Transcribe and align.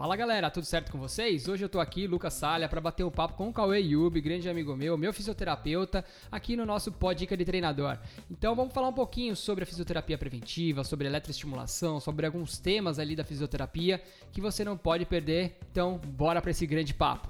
Fala 0.00 0.16
galera, 0.16 0.50
tudo 0.50 0.64
certo 0.64 0.90
com 0.90 0.96
vocês? 0.96 1.46
Hoje 1.46 1.62
eu 1.62 1.68
tô 1.68 1.78
aqui, 1.78 2.06
Lucas 2.06 2.32
Salha, 2.32 2.66
para 2.70 2.80
bater 2.80 3.04
um 3.04 3.10
papo 3.10 3.34
com 3.34 3.50
o 3.50 3.52
Cauê 3.52 3.80
Yubi, 3.80 4.22
grande 4.22 4.48
amigo 4.48 4.74
meu, 4.74 4.96
meu 4.96 5.12
fisioterapeuta, 5.12 6.02
aqui 6.32 6.56
no 6.56 6.64
nosso 6.64 6.90
Pod 6.90 7.18
Dica 7.18 7.36
de 7.36 7.44
Treinador. 7.44 7.98
Então 8.30 8.56
vamos 8.56 8.72
falar 8.72 8.88
um 8.88 8.94
pouquinho 8.94 9.36
sobre 9.36 9.62
a 9.62 9.66
fisioterapia 9.66 10.16
preventiva, 10.16 10.84
sobre 10.84 11.06
eletroestimulação, 11.06 12.00
sobre 12.00 12.24
alguns 12.24 12.58
temas 12.58 12.98
ali 12.98 13.14
da 13.14 13.24
fisioterapia 13.24 14.02
que 14.32 14.40
você 14.40 14.64
não 14.64 14.74
pode 14.74 15.04
perder. 15.04 15.58
Então 15.70 15.98
bora 15.98 16.40
para 16.40 16.50
esse 16.50 16.66
grande 16.66 16.94
papo. 16.94 17.28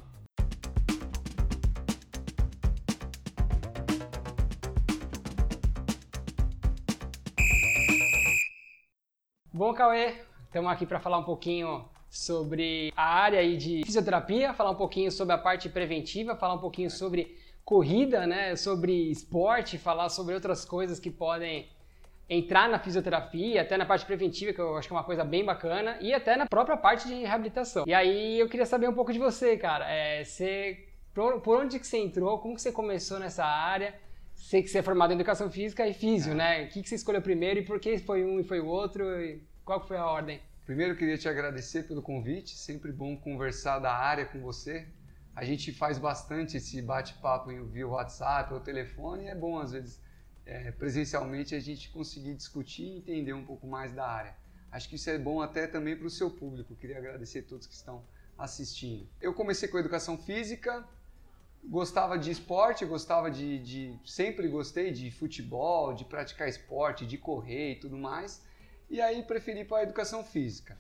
Bom, 9.52 9.74
Cauê, 9.74 10.14
estamos 10.44 10.70
aqui 10.70 10.86
para 10.86 11.00
falar 11.00 11.18
um 11.18 11.24
pouquinho 11.24 11.84
sobre 12.10 12.92
a 12.96 13.04
área 13.04 13.38
aí 13.38 13.56
de 13.56 13.82
fisioterapia, 13.84 14.52
falar 14.52 14.72
um 14.72 14.74
pouquinho 14.74 15.12
sobre 15.12 15.32
a 15.32 15.38
parte 15.38 15.68
preventiva, 15.68 16.34
falar 16.34 16.54
um 16.54 16.58
pouquinho 16.58 16.90
sobre 16.90 17.38
corrida, 17.64 18.26
né, 18.26 18.56
sobre 18.56 18.92
esporte, 19.10 19.78
falar 19.78 20.08
sobre 20.08 20.34
outras 20.34 20.64
coisas 20.64 20.98
que 20.98 21.08
podem 21.08 21.68
entrar 22.28 22.68
na 22.68 22.78
fisioterapia, 22.78 23.62
até 23.62 23.76
na 23.76 23.86
parte 23.86 24.04
preventiva, 24.04 24.52
que 24.52 24.60
eu 24.60 24.76
acho 24.76 24.88
que 24.88 24.94
é 24.94 24.96
uma 24.96 25.04
coisa 25.04 25.24
bem 25.24 25.44
bacana, 25.44 25.96
e 26.00 26.12
até 26.12 26.36
na 26.36 26.46
própria 26.46 26.76
parte 26.76 27.06
de 27.06 27.14
reabilitação. 27.14 27.84
E 27.86 27.94
aí 27.94 28.38
eu 28.38 28.48
queria 28.48 28.66
saber 28.66 28.88
um 28.88 28.92
pouco 28.92 29.12
de 29.12 29.18
você, 29.18 29.56
cara. 29.56 29.88
É, 29.88 30.24
você, 30.24 30.86
por, 31.12 31.40
por 31.40 31.60
onde 31.60 31.78
que 31.78 31.86
você 31.86 31.98
entrou? 31.98 32.38
Como 32.38 32.54
que 32.54 32.62
você 32.62 32.72
começou 32.72 33.18
nessa 33.18 33.44
área? 33.44 33.94
Sei 34.34 34.62
que 34.62 34.68
você 34.68 34.78
é 34.78 34.82
formado 34.82 35.12
em 35.12 35.16
educação 35.16 35.50
física 35.50 35.86
e 35.86 35.92
físio, 35.92 36.34
né? 36.34 36.64
O 36.64 36.68
que, 36.68 36.82
que 36.82 36.88
você 36.88 36.94
escolheu 36.94 37.20
primeiro 37.20 37.60
e 37.60 37.64
por 37.64 37.78
que 37.80 37.98
foi 37.98 38.24
um 38.24 38.40
e 38.40 38.44
foi 38.44 38.60
o 38.60 38.66
outro? 38.66 39.04
E 39.20 39.40
qual 39.64 39.80
foi 39.80 39.96
a 39.96 40.06
ordem? 40.06 40.40
Primeiro, 40.70 40.94
queria 40.94 41.18
te 41.18 41.28
agradecer 41.28 41.82
pelo 41.88 42.00
convite. 42.00 42.56
Sempre 42.56 42.92
bom 42.92 43.16
conversar 43.16 43.80
da 43.80 43.92
área 43.92 44.24
com 44.24 44.38
você. 44.38 44.86
A 45.34 45.44
gente 45.44 45.72
faz 45.72 45.98
bastante 45.98 46.58
esse 46.58 46.80
bate-papo 46.80 47.50
via 47.66 47.88
WhatsApp 47.88 48.54
ou 48.54 48.60
telefone 48.60 49.24
e 49.24 49.26
é 49.26 49.34
bom, 49.34 49.58
às 49.58 49.72
vezes, 49.72 50.00
é, 50.46 50.70
presencialmente, 50.70 51.56
a 51.56 51.58
gente 51.58 51.90
conseguir 51.90 52.36
discutir 52.36 52.84
e 52.84 52.98
entender 52.98 53.32
um 53.32 53.44
pouco 53.44 53.66
mais 53.66 53.92
da 53.92 54.06
área. 54.06 54.36
Acho 54.70 54.88
que 54.88 54.94
isso 54.94 55.10
é 55.10 55.18
bom 55.18 55.42
até 55.42 55.66
também 55.66 55.96
para 55.96 56.06
o 56.06 56.10
seu 56.10 56.30
público. 56.30 56.76
Queria 56.76 56.98
agradecer 56.98 57.40
a 57.40 57.42
todos 57.42 57.66
que 57.66 57.74
estão 57.74 58.04
assistindo. 58.38 59.08
Eu 59.20 59.34
comecei 59.34 59.68
com 59.68 59.76
educação 59.76 60.16
física, 60.16 60.86
gostava 61.64 62.16
de 62.16 62.30
esporte, 62.30 62.84
gostava 62.84 63.28
de, 63.28 63.58
de, 63.58 63.98
sempre 64.04 64.46
gostei 64.46 64.92
de 64.92 65.10
futebol, 65.10 65.92
de 65.92 66.04
praticar 66.04 66.48
esporte, 66.48 67.04
de 67.04 67.18
correr 67.18 67.72
e 67.72 67.80
tudo 67.80 67.98
mais 67.98 68.48
e 68.90 69.00
aí 69.00 69.22
preferi 69.22 69.64
para 69.64 69.78
a 69.78 69.82
educação 69.84 70.24
física. 70.24 70.76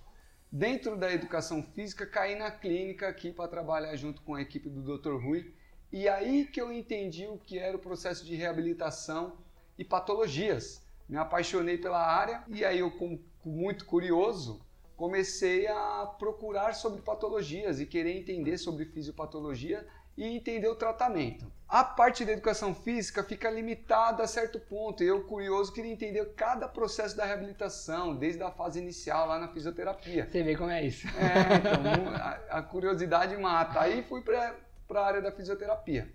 Dentro 0.50 0.96
da 0.96 1.12
educação 1.12 1.62
física, 1.62 2.04
caí 2.04 2.34
na 2.34 2.50
clínica 2.50 3.08
aqui 3.08 3.32
para 3.32 3.46
trabalhar 3.46 3.94
junto 3.94 4.20
com 4.22 4.34
a 4.34 4.42
equipe 4.42 4.68
do 4.68 4.98
Dr. 4.98 5.14
Rui, 5.14 5.54
e 5.92 6.08
aí 6.08 6.44
que 6.44 6.60
eu 6.60 6.72
entendi 6.72 7.26
o 7.26 7.38
que 7.38 7.58
era 7.58 7.76
o 7.76 7.80
processo 7.80 8.24
de 8.24 8.34
reabilitação 8.34 9.38
e 9.78 9.84
patologias. 9.84 10.82
Me 11.08 11.16
apaixonei 11.16 11.78
pela 11.78 12.04
área 12.04 12.42
e 12.48 12.64
aí 12.64 12.80
eu, 12.80 12.90
com, 12.90 13.18
muito 13.44 13.86
curioso, 13.86 14.60
comecei 14.96 15.68
a 15.68 16.06
procurar 16.18 16.74
sobre 16.74 17.00
patologias 17.00 17.80
e 17.80 17.86
querer 17.86 18.16
entender 18.16 18.58
sobre 18.58 18.84
fisiopatologia 18.86 19.86
e 20.16 20.24
entender 20.24 20.68
o 20.68 20.74
tratamento. 20.74 21.50
A 21.68 21.84
parte 21.84 22.24
da 22.24 22.32
educação 22.32 22.74
física 22.74 23.22
fica 23.22 23.48
limitada 23.48 24.24
a 24.24 24.26
certo 24.26 24.58
ponto. 24.58 25.04
Eu, 25.04 25.22
curioso, 25.22 25.72
queria 25.72 25.92
entender 25.92 26.34
cada 26.34 26.66
processo 26.66 27.16
da 27.16 27.24
reabilitação, 27.24 28.16
desde 28.16 28.42
a 28.42 28.50
fase 28.50 28.80
inicial 28.80 29.28
lá 29.28 29.38
na 29.38 29.46
fisioterapia. 29.46 30.28
Você 30.28 30.42
vê 30.42 30.56
como 30.56 30.70
é 30.70 30.84
isso. 30.84 31.06
É, 31.06 31.56
então, 31.56 32.08
a, 32.12 32.58
a 32.58 32.62
curiosidade 32.62 33.36
mata. 33.36 33.80
Aí 33.80 34.02
fui 34.02 34.20
para 34.20 34.56
a 34.94 35.06
área 35.06 35.22
da 35.22 35.30
fisioterapia. 35.30 36.12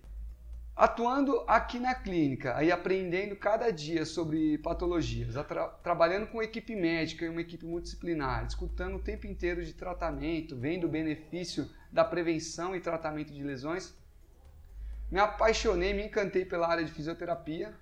Atuando 0.76 1.42
aqui 1.48 1.80
na 1.80 1.96
clínica, 1.96 2.54
aí 2.58 2.70
aprendendo 2.70 3.34
cada 3.38 3.72
dia 3.72 4.06
sobre 4.06 4.58
patologias, 4.58 5.34
tra 5.48 5.70
trabalhando 5.70 6.28
com 6.28 6.44
equipe 6.44 6.76
médica 6.76 7.24
e 7.24 7.30
uma 7.30 7.40
equipe 7.40 7.66
multidisciplinar, 7.66 8.46
escutando 8.46 8.98
o 8.98 9.02
tempo 9.02 9.26
inteiro 9.26 9.64
de 9.64 9.74
tratamento, 9.74 10.54
vendo 10.54 10.84
o 10.84 10.90
benefício 10.90 11.70
da 11.90 12.04
prevenção 12.04 12.76
e 12.76 12.82
tratamento 12.82 13.34
de 13.34 13.42
lesões, 13.42 13.96
me 15.10 15.18
apaixonei, 15.18 15.94
me 15.94 16.04
encantei 16.08 16.44
pela 16.44 16.68
área 16.68 16.84
de 16.84 16.92
fisioterapia, 16.92 17.74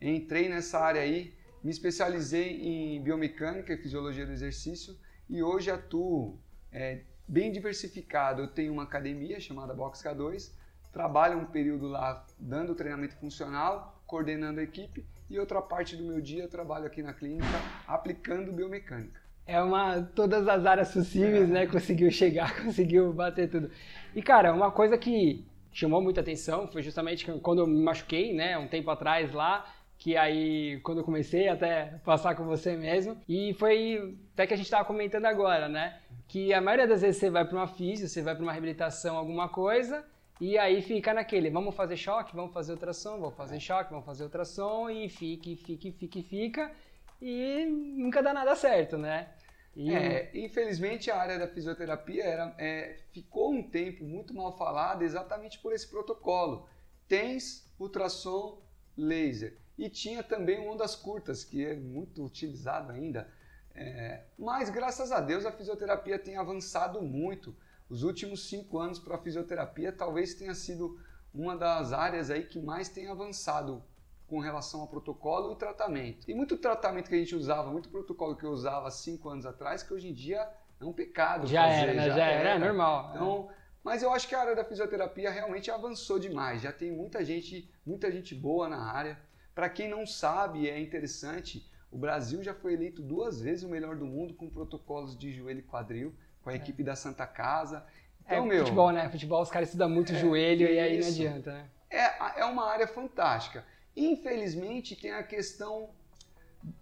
entrei 0.00 0.48
nessa 0.48 0.80
área 0.80 1.02
aí, 1.02 1.32
me 1.62 1.70
especializei 1.70 2.62
em 2.62 3.00
biomecânica 3.00 3.72
e 3.72 3.76
fisiologia 3.76 4.26
do 4.26 4.32
exercício 4.32 4.98
e 5.28 5.40
hoje 5.40 5.70
atuo 5.70 6.36
é, 6.72 7.02
bem 7.28 7.52
diversificado. 7.52 8.42
Eu 8.42 8.48
tenho 8.48 8.72
uma 8.72 8.82
academia 8.82 9.38
chamada 9.38 9.72
Box 9.72 10.02
K2, 10.02 10.50
trabalho 10.92 11.38
um 11.38 11.46
período 11.46 11.86
lá 11.86 12.24
dando 12.38 12.74
treinamento 12.74 13.16
funcional, 13.16 14.00
coordenando 14.06 14.60
a 14.60 14.62
equipe 14.62 15.04
e 15.28 15.38
outra 15.38 15.62
parte 15.62 15.96
do 15.96 16.04
meu 16.04 16.20
dia 16.20 16.42
eu 16.42 16.48
trabalho 16.48 16.86
aqui 16.86 17.02
na 17.02 17.14
clínica 17.14 17.46
aplicando 17.86 18.52
biomecânica. 18.52 19.20
É 19.46 19.60
uma 19.62 20.02
todas 20.02 20.46
as 20.46 20.66
áreas 20.66 20.92
possíveis, 20.92 21.48
é. 21.48 21.52
né? 21.52 21.66
Conseguiu 21.66 22.10
chegar, 22.10 22.54
conseguiu 22.62 23.12
bater 23.12 23.48
tudo. 23.48 23.70
E 24.14 24.22
cara, 24.22 24.52
uma 24.52 24.70
coisa 24.70 24.98
que 24.98 25.44
chamou 25.72 26.02
muita 26.02 26.20
atenção 26.20 26.66
foi 26.68 26.82
justamente 26.82 27.24
quando 27.40 27.60
eu 27.60 27.66
me 27.66 27.82
machuquei, 27.82 28.34
né, 28.34 28.58
um 28.58 28.66
tempo 28.66 28.90
atrás 28.90 29.32
lá, 29.32 29.64
que 29.96 30.16
aí 30.16 30.80
quando 30.80 30.98
eu 30.98 31.04
comecei 31.04 31.48
até 31.48 32.00
passar 32.04 32.34
com 32.34 32.44
você 32.44 32.76
mesmo, 32.76 33.16
e 33.28 33.54
foi 33.54 34.18
até 34.32 34.46
que 34.46 34.54
a 34.54 34.56
gente 34.56 34.66
estava 34.66 34.84
comentando 34.84 35.26
agora, 35.26 35.68
né, 35.68 36.00
que 36.26 36.52
a 36.52 36.60
maioria 36.60 36.88
das 36.88 37.02
vezes 37.02 37.18
você 37.18 37.30
vai 37.30 37.44
para 37.44 37.56
uma 37.56 37.68
física, 37.68 38.08
você 38.08 38.22
vai 38.22 38.34
para 38.34 38.42
uma 38.42 38.52
reabilitação, 38.52 39.16
alguma 39.16 39.48
coisa, 39.48 40.04
e 40.40 40.56
aí 40.56 40.80
fica 40.80 41.12
naquele, 41.12 41.50
vamos 41.50 41.74
fazer 41.74 41.96
choque, 41.96 42.34
vamos 42.34 42.52
fazer 42.52 42.72
ultrassom, 42.72 43.20
vamos 43.20 43.36
fazer 43.36 43.60
choque, 43.60 43.90
vamos 43.90 44.06
fazer 44.06 44.24
ultrassom, 44.24 44.88
e 44.88 45.08
fica, 45.08 45.50
fica, 45.64 45.92
fica, 45.92 46.22
fica, 46.22 46.72
e 47.20 47.66
nunca 47.66 48.22
dá 48.22 48.32
nada 48.32 48.56
certo, 48.56 48.96
né? 48.96 49.28
E... 49.76 49.94
É, 49.94 50.30
infelizmente 50.34 51.10
a 51.10 51.20
área 51.20 51.38
da 51.38 51.46
fisioterapia 51.46 52.24
era, 52.24 52.54
é, 52.58 52.96
ficou 53.12 53.52
um 53.52 53.62
tempo 53.62 54.04
muito 54.04 54.34
mal 54.34 54.56
falada 54.56 55.04
exatamente 55.04 55.58
por 55.58 55.72
esse 55.72 55.88
protocolo. 55.88 56.68
Tens 57.06 57.70
ultrassom 57.78 58.62
laser 58.96 59.56
e 59.78 59.88
tinha 59.88 60.22
também 60.22 60.58
ondas 60.68 60.96
curtas, 60.96 61.44
que 61.44 61.64
é 61.64 61.74
muito 61.74 62.24
utilizado 62.24 62.92
ainda. 62.92 63.28
É, 63.74 64.24
mas 64.38 64.68
graças 64.68 65.12
a 65.12 65.20
Deus 65.20 65.46
a 65.46 65.52
fisioterapia 65.52 66.18
tem 66.18 66.36
avançado 66.36 67.00
muito. 67.00 67.54
Os 67.90 68.04
últimos 68.04 68.48
cinco 68.48 68.78
anos 68.78 69.00
para 69.00 69.16
a 69.16 69.18
fisioterapia 69.18 69.92
talvez 69.92 70.34
tenha 70.34 70.54
sido 70.54 70.98
uma 71.34 71.56
das 71.56 71.92
áreas 71.92 72.30
aí 72.30 72.44
que 72.44 72.60
mais 72.60 72.88
tem 72.88 73.08
avançado 73.08 73.82
com 74.28 74.38
relação 74.38 74.80
ao 74.80 74.86
protocolo 74.86 75.52
e 75.52 75.56
tratamento. 75.56 76.30
E 76.30 76.32
muito 76.32 76.56
tratamento 76.56 77.08
que 77.08 77.16
a 77.16 77.18
gente 77.18 77.34
usava, 77.34 77.68
muito 77.70 77.88
protocolo 77.88 78.36
que 78.36 78.44
eu 78.44 78.50
usava 78.50 78.88
cinco 78.92 79.28
anos 79.28 79.44
atrás, 79.44 79.82
que 79.82 79.92
hoje 79.92 80.08
em 80.08 80.14
dia 80.14 80.48
é 80.80 80.84
um 80.84 80.92
pecado. 80.92 81.48
Já 81.48 81.64
fazer, 81.64 81.80
era, 81.80 81.94
né? 81.94 82.06
Já, 82.06 82.16
já 82.16 82.26
era, 82.26 82.48
era, 82.50 82.58
normal. 82.58 83.10
Então, 83.12 83.48
é. 83.50 83.54
Mas 83.82 84.02
eu 84.04 84.12
acho 84.12 84.28
que 84.28 84.36
a 84.36 84.40
área 84.40 84.54
da 84.54 84.64
fisioterapia 84.64 85.30
realmente 85.30 85.68
avançou 85.68 86.18
demais. 86.18 86.62
Já 86.62 86.72
tem 86.72 86.92
muita 86.92 87.24
gente, 87.24 87.68
muita 87.84 88.10
gente 88.12 88.34
boa 88.34 88.68
na 88.68 88.92
área. 88.92 89.18
Para 89.52 89.68
quem 89.68 89.88
não 89.88 90.06
sabe, 90.06 90.70
é 90.70 90.78
interessante, 90.78 91.68
o 91.90 91.98
Brasil 91.98 92.40
já 92.40 92.54
foi 92.54 92.74
eleito 92.74 93.02
duas 93.02 93.40
vezes 93.40 93.64
o 93.64 93.68
melhor 93.68 93.96
do 93.96 94.06
mundo 94.06 94.34
com 94.34 94.48
protocolos 94.48 95.18
de 95.18 95.32
joelho 95.32 95.58
e 95.58 95.62
quadril, 95.62 96.14
com 96.42 96.50
a 96.50 96.54
equipe 96.54 96.82
da 96.82 96.96
Santa 96.96 97.26
Casa. 97.26 97.84
É, 98.26 98.34
então, 98.34 98.44
é, 98.44 98.48
meu, 98.48 98.58
futebol, 98.60 98.90
né? 98.90 99.08
Futebol, 99.08 99.42
os 99.42 99.50
caras 99.50 99.68
estudam 99.68 99.88
muito 99.88 100.12
é, 100.12 100.16
joelho 100.16 100.68
e 100.68 100.78
aí 100.78 101.00
não 101.00 101.08
adianta, 101.08 101.52
né? 101.52 101.70
É, 101.90 102.40
é 102.40 102.44
uma 102.44 102.66
área 102.70 102.86
fantástica. 102.86 103.64
Infelizmente, 103.96 104.94
tem 104.94 105.10
a 105.10 105.22
questão 105.22 105.90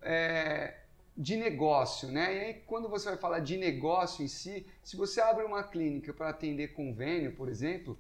é, 0.02 0.74
de 1.16 1.36
negócio, 1.36 2.08
né? 2.08 2.34
E 2.34 2.40
aí, 2.40 2.54
quando 2.66 2.88
você 2.88 3.08
vai 3.08 3.18
falar 3.18 3.40
de 3.40 3.56
negócio 3.56 4.24
em 4.24 4.28
si, 4.28 4.66
se 4.82 4.96
você 4.96 5.20
abre 5.20 5.44
uma 5.44 5.62
clínica 5.62 6.12
para 6.12 6.28
atender 6.28 6.68
convênio, 6.68 7.34
por 7.34 7.48
exemplo, 7.48 7.98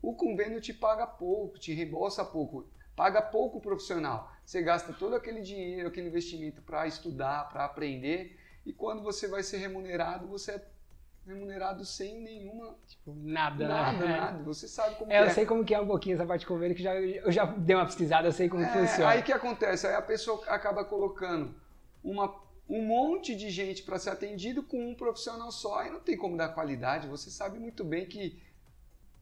o 0.00 0.14
convênio 0.14 0.60
te 0.60 0.74
paga 0.74 1.06
pouco, 1.06 1.58
te 1.58 1.72
reembolsa 1.72 2.24
pouco, 2.24 2.66
paga 2.94 3.22
pouco 3.22 3.60
profissional. 3.60 4.30
Você 4.44 4.60
gasta 4.60 4.92
todo 4.92 5.16
aquele 5.16 5.40
dinheiro, 5.40 5.88
aquele 5.88 6.08
investimento 6.08 6.60
para 6.60 6.86
estudar, 6.86 7.48
para 7.48 7.64
aprender, 7.64 8.38
e 8.66 8.72
quando 8.72 9.02
você 9.02 9.26
vai 9.26 9.42
ser 9.42 9.58
remunerado, 9.58 10.26
você 10.26 10.52
é 10.52 10.64
remunerado 11.26 11.84
sem 11.84 12.20
nenhuma. 12.20 12.76
Tipo, 12.86 13.14
nada, 13.14 13.68
nada, 13.68 13.98
né? 13.98 14.16
nada. 14.16 14.42
Você 14.44 14.68
sabe 14.68 14.96
como 14.96 15.12
é, 15.12 15.16
é. 15.16 15.22
Eu 15.26 15.30
sei 15.30 15.46
como 15.46 15.64
que 15.64 15.74
é 15.74 15.80
um 15.80 15.86
pouquinho 15.86 16.14
essa 16.14 16.26
parte 16.26 16.40
de 16.40 16.46
convênio, 16.46 16.76
que 16.76 16.82
já, 16.82 16.94
eu 16.94 17.30
já 17.30 17.44
dei 17.44 17.76
uma 17.76 17.86
pesquisada, 17.86 18.28
eu 18.28 18.32
sei 18.32 18.48
como 18.48 18.62
é, 18.62 18.68
funciona. 18.68 19.10
Aí 19.10 19.22
que 19.22 19.32
acontece? 19.32 19.86
Aí 19.86 19.94
a 19.94 20.02
pessoa 20.02 20.44
acaba 20.46 20.84
colocando 20.84 21.54
uma, 22.02 22.34
um 22.68 22.84
monte 22.84 23.34
de 23.34 23.50
gente 23.50 23.82
para 23.82 23.98
ser 23.98 24.10
atendido 24.10 24.62
com 24.62 24.90
um 24.90 24.94
profissional 24.94 25.50
só. 25.52 25.78
Aí 25.78 25.90
não 25.90 26.00
tem 26.00 26.16
como 26.16 26.36
dar 26.36 26.48
qualidade. 26.48 27.08
Você 27.08 27.30
sabe 27.30 27.58
muito 27.58 27.84
bem 27.84 28.06
que 28.06 28.40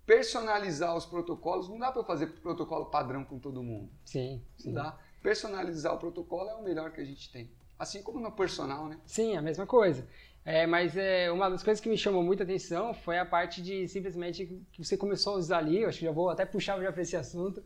personalizar 0.07 0.97
os 0.97 1.07
protocolos, 1.07 1.69
não 1.69 1.79
dá 1.79 1.93
para 1.93 2.03
fazer 2.03 2.27
protocolo 2.41 2.87
padrão 2.87 3.25
com 3.25 3.39
todo 3.39 3.63
mundo. 3.63 3.89
Sim, 4.05 4.43
sim. 4.57 4.73
Não 4.73 4.83
dá. 4.83 4.99
Personalizar 5.23 5.95
o 5.95 5.99
protocolo 5.99 6.49
é 6.49 6.55
o 6.55 6.63
melhor 6.65 6.91
que 6.91 7.01
a 7.01 7.05
gente 7.05 7.31
tem. 7.31 7.49
Assim 7.81 8.03
como 8.03 8.21
no 8.21 8.31
personal, 8.31 8.87
né? 8.91 8.99
Sim, 9.07 9.39
a 9.39 9.41
mesma 9.41 9.67
coisa. 9.67 10.07
É, 10.45 10.67
mas 10.67 10.95
é, 10.99 11.33
uma 11.33 11.49
das 11.49 11.63
coisas 11.63 11.81
que 11.81 11.89
me 11.89 11.97
chamou 11.97 12.23
muita 12.23 12.45
atenção 12.45 12.93
foi 12.93 13.19
a 13.19 13.25
parte 13.25 13.63
de 13.63 13.89
simplesmente 13.89 14.63
que 14.71 14.85
você 14.85 14.99
começou 14.99 15.35
a 15.35 15.37
usar 15.39 15.59
ali, 15.59 15.81
eu 15.81 15.89
acho 15.89 15.99
que 15.99 16.05
já 16.05 16.13
vou 16.13 16.29
até 16.29 16.45
puxar 16.45 16.79
já 16.79 16.93
para 16.93 17.01
esse 17.01 17.17
assunto, 17.17 17.65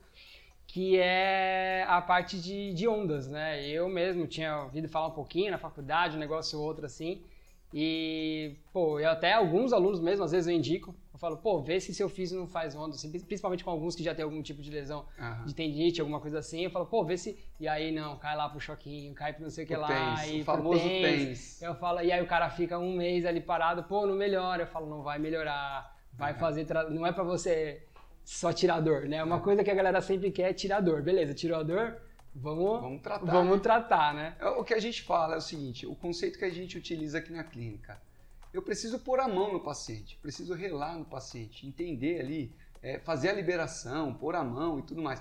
que 0.69 0.97
é 0.99 1.85
a 1.89 2.01
parte 2.01 2.41
de, 2.41 2.73
de 2.75 2.87
ondas, 2.87 3.27
né? 3.29 3.69
Eu 3.69 3.89
mesmo 3.89 4.25
tinha 4.29 4.63
ouvido 4.63 4.89
falar 4.89 5.09
um 5.09 5.15
pouquinho 5.15 5.51
na 5.51 5.59
faculdade, 5.59 6.17
um 6.17 6.21
negócio 6.21 6.61
ou 6.61 6.65
outro 6.65 6.87
assim, 6.87 7.21
e, 7.77 8.55
pô, 8.73 9.01
eu 9.01 9.11
até 9.11 9.33
alguns 9.33 9.73
alunos 9.73 9.99
mesmo, 9.99 10.25
às 10.25 10.31
vezes 10.31 10.47
eu 10.47 10.55
indico, 10.55 10.95
eu 11.13 11.19
falo, 11.19 11.37
pô, 11.37 11.61
vê 11.61 11.81
se 11.81 11.93
seu 11.93 12.09
físico 12.09 12.41
não 12.41 12.47
faz 12.47 12.77
onda, 12.77 12.95
assim, 12.95 13.11
principalmente 13.11 13.65
com 13.65 13.71
alguns 13.71 13.97
que 13.97 14.03
já 14.05 14.15
tem 14.15 14.25
algum 14.25 14.41
tipo 14.43 14.63
de 14.63 14.71
lesão 14.71 15.05
uhum. 15.19 15.45
de 15.45 15.55
tendinite, 15.57 16.01
alguma 16.01 16.21
coisa 16.21 16.39
assim, 16.39 16.61
eu 16.61 16.71
falo, 16.71 16.87
pô, 16.87 17.05
vê 17.05 17.17
se. 17.17 17.37
E 17.59 17.67
aí 17.67 17.91
não, 17.91 18.17
cai 18.17 18.37
lá 18.37 18.49
pro 18.49 18.61
choquinho, 18.61 19.13
cai 19.13 19.33
pro 19.33 19.43
não 19.43 19.51
sei 19.51 19.65
o 19.65 19.67
que 19.67 19.75
o 19.75 19.81
lá, 19.81 19.89
tens, 19.89 20.31
e 20.31 20.41
o 20.43 20.45
famoso 20.45 20.79
tens. 20.79 21.03
tens. 21.03 21.63
Eu 21.63 21.75
falo, 21.75 22.01
e 22.01 22.13
aí 22.13 22.23
o 22.23 22.29
cara 22.29 22.49
fica 22.49 22.79
um 22.79 22.95
mês 22.95 23.27
ali 23.27 23.41
parado, 23.41 23.83
pô, 23.83 24.07
não 24.07 24.15
melhora. 24.15 24.63
Eu 24.63 24.69
falo, 24.69 24.89
não 24.89 25.03
vai 25.03 25.19
melhorar, 25.19 25.99
vai 26.13 26.33
uhum. 26.33 26.39
fazer. 26.39 26.67
Tra... 26.67 26.89
Não 26.89 27.05
é 27.05 27.11
pra 27.11 27.25
você 27.25 27.83
só 28.25 28.53
tirar 28.53 28.79
dor, 28.79 29.09
né? 29.09 29.21
Uma 29.25 29.41
coisa 29.41 29.65
que 29.65 29.71
a 29.73 29.75
galera 29.75 30.01
sempre 30.01 30.31
quer 30.31 30.51
é 30.51 30.53
tirar 30.53 30.81
dor. 30.81 31.03
Beleza, 31.03 31.35
tirou 31.35 31.59
a 31.59 31.65
dor, 31.65 32.01
Vamos, 32.35 32.81
vamos 32.81 33.03
tratar. 33.03 33.31
Vamos 33.31 33.57
né? 33.57 33.63
tratar, 33.63 34.15
né? 34.15 34.37
É, 34.41 34.49
o 34.49 34.65
que 34.65 34.75
a 34.75 34.81
gente 34.81 35.03
fala 35.03 35.35
é 35.35 35.39
o 35.39 35.41
seguinte: 35.41 35.87
o 35.87 35.95
conceito 35.95 36.39
que 36.39 36.45
a 36.45 36.51
gente 36.51 36.77
utiliza 36.77 37.19
aqui 37.19 37.33
na 37.33 37.45
clínica 37.45 38.01
eu 38.55 38.63
preciso 38.63 39.01
pôr 39.01 39.19
a 39.19 39.27
mão 39.27 39.53
no 39.53 39.59
paciente, 39.59 40.17
preciso 40.23 40.55
relar 40.55 40.97
no 40.97 41.05
paciente, 41.05 41.67
entender 41.67 42.21
ali, 42.21 42.55
é, 42.81 43.01
fazer 43.01 43.31
a 43.31 43.33
liberação, 43.33 44.15
pôr 44.15 44.37
a 44.37 44.45
mão 44.45 44.79
e 44.79 44.83
tudo 44.83 45.03
mais. 45.03 45.21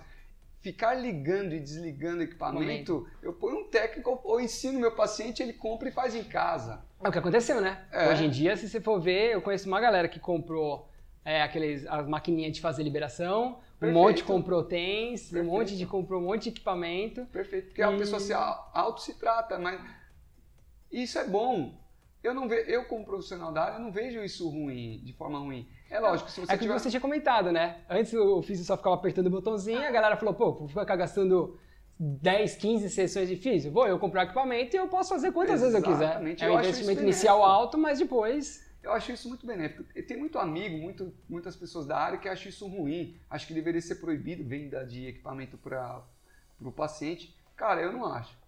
Ficar 0.62 0.94
ligando 0.94 1.54
e 1.54 1.60
desligando 1.60 2.20
o 2.20 2.22
equipamento, 2.22 2.94
Momento. 2.94 3.08
eu 3.24 3.34
ponho 3.34 3.62
um 3.62 3.70
técnico 3.70 4.22
ou 4.24 4.40
ensino 4.40 4.80
meu 4.80 4.96
paciente, 4.96 5.42
ele 5.42 5.52
compra 5.52 5.90
e 5.90 5.92
faz 5.92 6.14
em 6.14 6.24
casa. 6.24 6.86
É 7.04 7.10
o 7.10 7.12
que 7.12 7.18
aconteceu, 7.18 7.60
né? 7.60 7.84
É. 7.92 8.10
Hoje 8.10 8.26
em 8.26 8.30
dia, 8.30 8.56
se 8.56 8.70
você 8.70 8.80
for 8.80 9.02
ver, 9.02 9.34
eu 9.34 9.42
conheço 9.42 9.68
uma 9.68 9.82
galera 9.82 10.08
que 10.08 10.20
comprou 10.20 10.88
é, 11.26 11.42
aqueles, 11.42 11.88
as 11.88 12.08
maquininhas 12.08 12.54
de 12.54 12.62
fazer 12.62 12.84
liberação, 12.84 13.60
Perfeito. 13.88 13.98
um 13.98 14.02
monte 14.02 14.24
comprou 14.24 14.64
TENS, 14.64 15.30
Perfeito. 15.30 15.48
um 15.48 15.52
monte 15.52 15.78
de 15.78 15.86
comprou 15.86 16.22
um 16.22 16.26
monte 16.26 16.44
de 16.44 16.50
equipamento. 16.50 17.26
Perfeito, 17.28 17.68
porque 17.68 17.82
e... 17.82 17.84
a 17.84 17.98
pessoa 17.98 18.20
se 18.20 18.34
auto 18.34 19.02
se 19.02 19.18
trata, 19.20 19.58
mas 19.58 19.82
isso 20.92 21.18
é 21.18 21.28
bom 21.28 21.84
eu 22.24 22.34
não 22.34 22.48
vejo, 22.48 22.70
eu 22.70 22.86
como 22.86 23.04
profissional 23.04 23.52
da 23.52 23.64
área, 23.64 23.80
não 23.80 23.92
vejo 23.92 24.24
isso 24.24 24.50
ruim, 24.50 25.02
de 25.04 25.12
forma 25.14 25.38
ruim. 25.40 25.68
É 25.90 26.00
lógico, 26.00 26.32
se 26.32 26.40
você 26.40 26.54
É 26.54 26.56
que 26.56 26.64
tiver... 26.64 26.80
você 26.80 26.90
tinha 26.90 27.02
comentado, 27.02 27.52
né? 27.52 27.82
Antes 27.90 28.14
o 28.14 28.42
físico 28.42 28.66
só 28.66 28.78
ficava 28.78 28.96
apertando 28.96 29.28
o 29.28 29.30
botãozinho, 29.30 29.86
a 29.86 29.92
galera 29.92 30.16
falou, 30.16 30.34
pô, 30.34 30.54
vou 30.54 30.70
ficar 30.70 30.96
gastando 30.96 31.60
10, 32.00 32.56
15 32.56 32.90
sessões 32.90 33.28
de 33.28 33.36
físico, 33.36 33.74
vou 33.74 33.86
eu 33.86 34.00
comprar 34.00 34.24
equipamento 34.24 34.74
e 34.74 34.80
eu 34.80 34.88
posso 34.88 35.10
fazer 35.10 35.34
quantas 35.34 35.62
Exatamente. 35.62 35.86
vezes 35.86 36.02
eu 36.02 36.28
quiser. 36.30 36.46
É 36.46 36.50
um 36.50 36.60
investimento 36.60 37.02
inicial 37.02 37.44
alto, 37.44 37.78
mas 37.78 38.00
depois... 38.00 38.64
Eu 38.84 38.92
acho 38.92 39.12
isso 39.12 39.30
muito 39.30 39.48
benéfico. 39.48 39.84
Tem 40.04 40.18
muito 40.18 40.38
amigo, 40.38 40.78
muito, 40.78 41.14
muitas 41.30 41.56
pessoas 41.56 41.88
da 41.88 41.98
área 41.98 42.20
que 42.20 42.28
acham 42.28 42.50
isso 42.50 42.68
ruim. 42.68 43.18
Acho 43.30 43.48
que 43.48 43.54
deveria 43.54 43.82
ser 43.82 43.96
proibido 43.96 44.44
venda 44.44 44.86
de 44.86 45.08
equipamento 45.08 45.58
para 45.58 46.04
o 46.60 46.72
paciente. 46.72 47.36
Cara, 47.56 47.82
eu 47.82 47.94
não 47.94 48.06
acho 48.06 48.44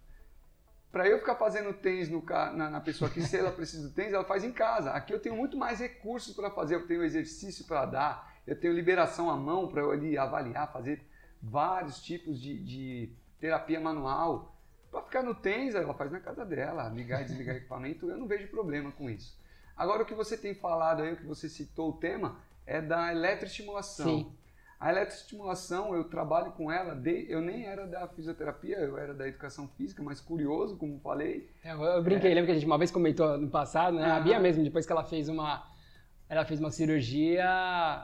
para 0.96 1.06
eu 1.06 1.18
ficar 1.18 1.34
fazendo 1.34 1.74
tênis 1.74 2.08
no, 2.08 2.24
na, 2.24 2.70
na, 2.70 2.80
pessoa 2.80 3.10
que 3.10 3.20
se 3.20 3.36
ela 3.36 3.52
precisa 3.52 3.86
do 3.86 3.94
tênis, 3.94 4.14
ela 4.14 4.24
faz 4.24 4.42
em 4.42 4.50
casa. 4.50 4.92
Aqui 4.92 5.12
eu 5.12 5.20
tenho 5.20 5.36
muito 5.36 5.54
mais 5.54 5.78
recursos 5.78 6.34
para 6.34 6.50
fazer, 6.50 6.74
eu 6.74 6.86
tenho 6.86 7.04
exercício 7.04 7.66
para 7.66 7.84
dar, 7.84 8.34
eu 8.46 8.58
tenho 8.58 8.72
liberação 8.72 9.28
à 9.28 9.36
mão 9.36 9.68
para 9.68 9.82
eu 9.82 9.90
ali 9.90 10.16
avaliar, 10.16 10.72
fazer 10.72 11.06
vários 11.42 12.00
tipos 12.00 12.40
de, 12.40 12.58
de 12.58 13.12
terapia 13.38 13.78
manual. 13.78 14.56
Para 14.90 15.02
ficar 15.02 15.22
no 15.22 15.34
tênis, 15.34 15.74
ela 15.74 15.92
faz 15.92 16.10
na 16.10 16.18
casa 16.18 16.46
dela, 16.46 16.88
ligar 16.88 17.20
e 17.20 17.24
desligar 17.24 17.56
equipamento, 17.56 18.08
eu 18.08 18.16
não 18.16 18.26
vejo 18.26 18.48
problema 18.48 18.90
com 18.90 19.10
isso. 19.10 19.38
Agora 19.76 20.02
o 20.02 20.06
que 20.06 20.14
você 20.14 20.36
tem 20.36 20.54
falado 20.54 21.02
aí, 21.02 21.12
o 21.12 21.16
que 21.16 21.26
você 21.26 21.48
citou 21.48 21.90
o 21.90 21.92
tema, 21.92 22.36
é 22.66 22.80
da 22.80 23.12
eletroestimulação. 23.12 24.06
Sim. 24.06 24.32
A 24.78 24.90
eletroestimulação, 24.90 25.94
eu 25.94 26.04
trabalho 26.04 26.52
com 26.52 26.70
ela, 26.70 26.94
de, 26.94 27.26
eu 27.30 27.40
nem 27.40 27.64
era 27.64 27.86
da 27.86 28.06
fisioterapia, 28.08 28.76
eu 28.78 28.98
era 28.98 29.14
da 29.14 29.26
educação 29.26 29.68
física, 29.68 30.02
mas 30.02 30.20
curioso, 30.20 30.76
como 30.76 30.98
falei. 31.00 31.48
É, 31.64 31.72
eu, 31.72 31.82
eu, 31.82 32.02
brinquei, 32.02 32.30
é. 32.30 32.34
lembra 32.34 32.46
que 32.46 32.52
a 32.52 32.54
gente 32.54 32.66
uma 32.66 32.76
vez 32.76 32.90
comentou 32.90 33.38
no 33.38 33.48
passado, 33.48 33.96
né? 33.96 34.10
A 34.10 34.20
Bia 34.20 34.38
mesmo, 34.38 34.62
depois 34.62 34.84
que 34.84 34.92
ela 34.92 35.04
fez 35.04 35.28
uma 35.28 35.74
ela 36.28 36.44
fez 36.44 36.58
uma 36.58 36.70
cirurgia, 36.70 37.46